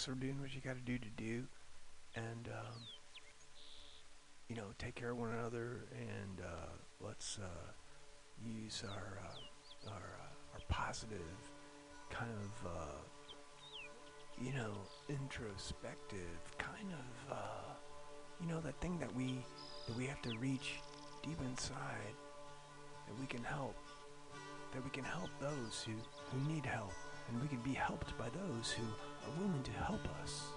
folks 0.04 0.18
are 0.18 0.20
doing 0.20 0.40
what 0.42 0.54
you 0.54 0.62
got 0.62 0.76
to 0.76 0.82
do 0.82 0.98
to 0.98 1.10
do, 1.18 1.44
and 2.16 2.48
um, 2.48 2.76
you 4.50 4.56
know, 4.56 4.66
take 4.78 4.96
care 4.96 5.12
of 5.12 5.18
one 5.18 5.32
another, 5.32 5.86
and 5.92 6.42
uh, 6.42 7.06
let's 7.06 7.38
uh, 7.40 7.72
use 8.46 8.84
our 8.86 9.20
uh, 9.24 9.90
our, 9.90 9.96
uh, 9.96 10.54
our 10.54 10.60
positive 10.68 11.20
kind 12.10 12.32
of 12.32 12.68
uh, 12.68 14.44
you 14.44 14.54
know 14.54 14.74
introspective 15.10 16.40
kind 16.58 16.92
of 16.92 17.38
uh, 17.38 17.74
you 18.42 18.48
know 18.48 18.60
that 18.62 18.80
thing 18.82 18.98
that 19.00 19.14
we 19.16 19.38
that 19.88 19.98
we 19.98 20.06
have 20.06 20.22
to 20.22 20.36
reach 20.38 20.80
deep 21.24 21.40
inside 21.46 22.16
that 23.08 23.20
we 23.20 23.26
can 23.28 23.44
help 23.44 23.76
that 24.74 24.84
we 24.84 24.90
can 24.90 25.04
help 25.04 25.30
those 25.40 25.86
who 25.86 25.94
who 26.32 26.52
need 26.52 26.66
help 26.66 26.92
and 27.28 27.42
we 27.42 27.48
can 27.48 27.60
be 27.60 27.74
helped 27.74 28.18
by 28.18 28.30
those 28.30 28.72
who 28.72 28.84
are 28.84 29.40
willing 29.40 29.64
to 29.64 29.72
help 29.72 30.02
us. 30.22 30.52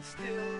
but 0.00 0.06
still 0.06 0.59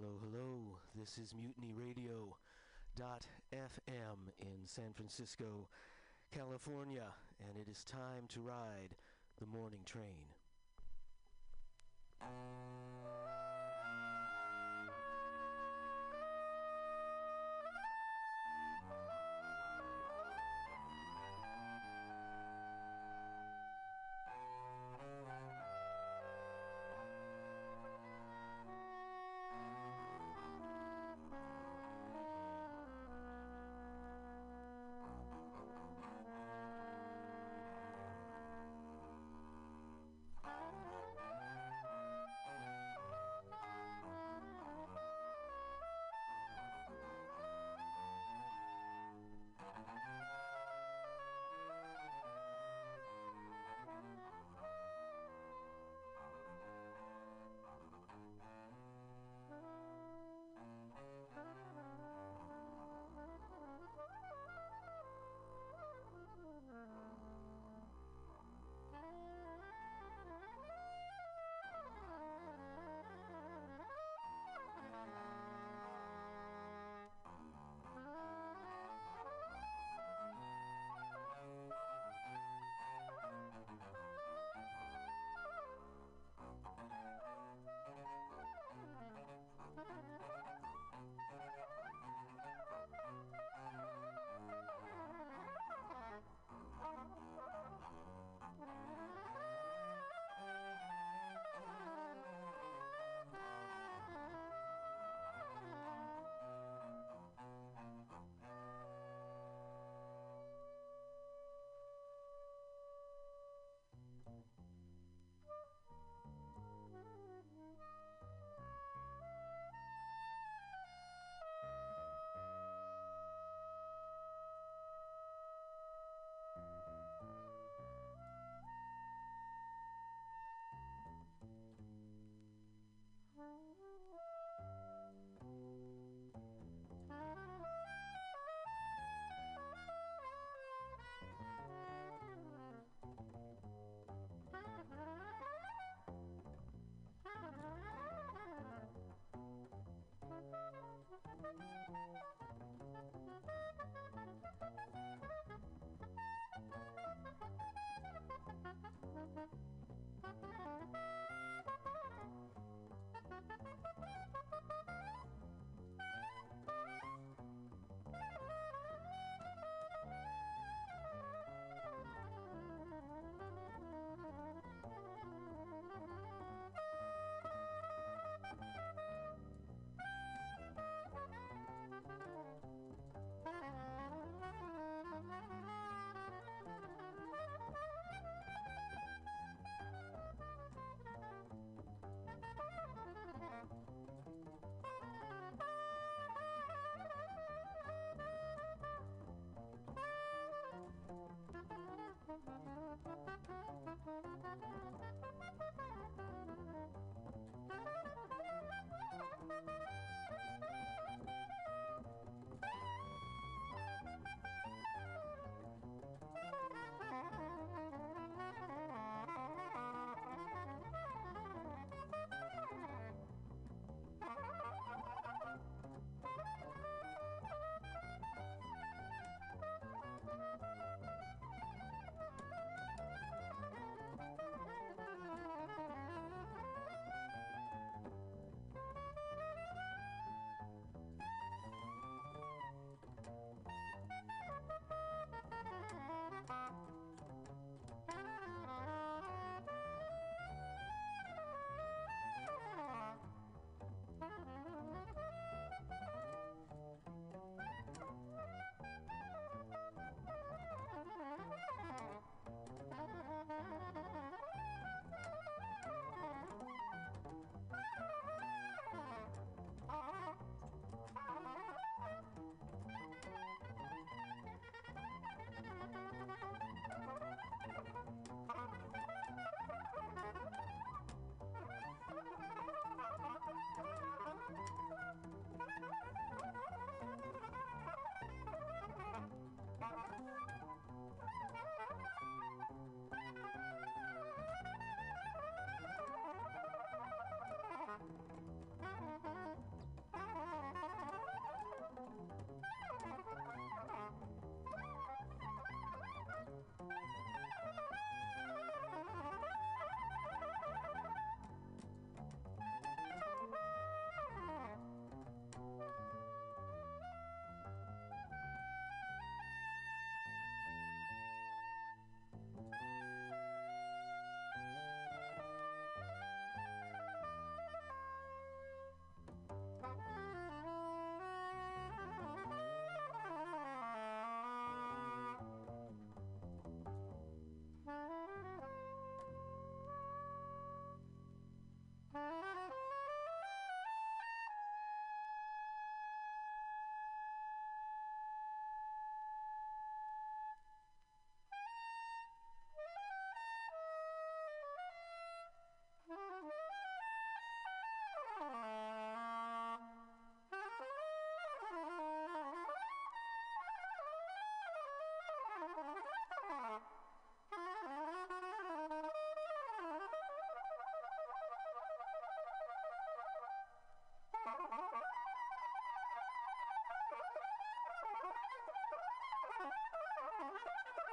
Hello, 0.00 0.16
hello. 0.24 0.78
This 0.98 1.18
is 1.18 1.34
Mutiny 1.34 1.74
Radio. 1.76 2.34
Dot 2.96 3.26
FM 3.52 4.32
in 4.38 4.64
San 4.64 4.94
Francisco, 4.94 5.68
California, 6.32 7.04
and 7.46 7.58
it 7.58 7.68
is 7.70 7.84
time 7.84 8.24
to 8.28 8.40
ride 8.40 8.96
the 9.38 9.46
morning 9.46 9.80
train. 9.84 10.29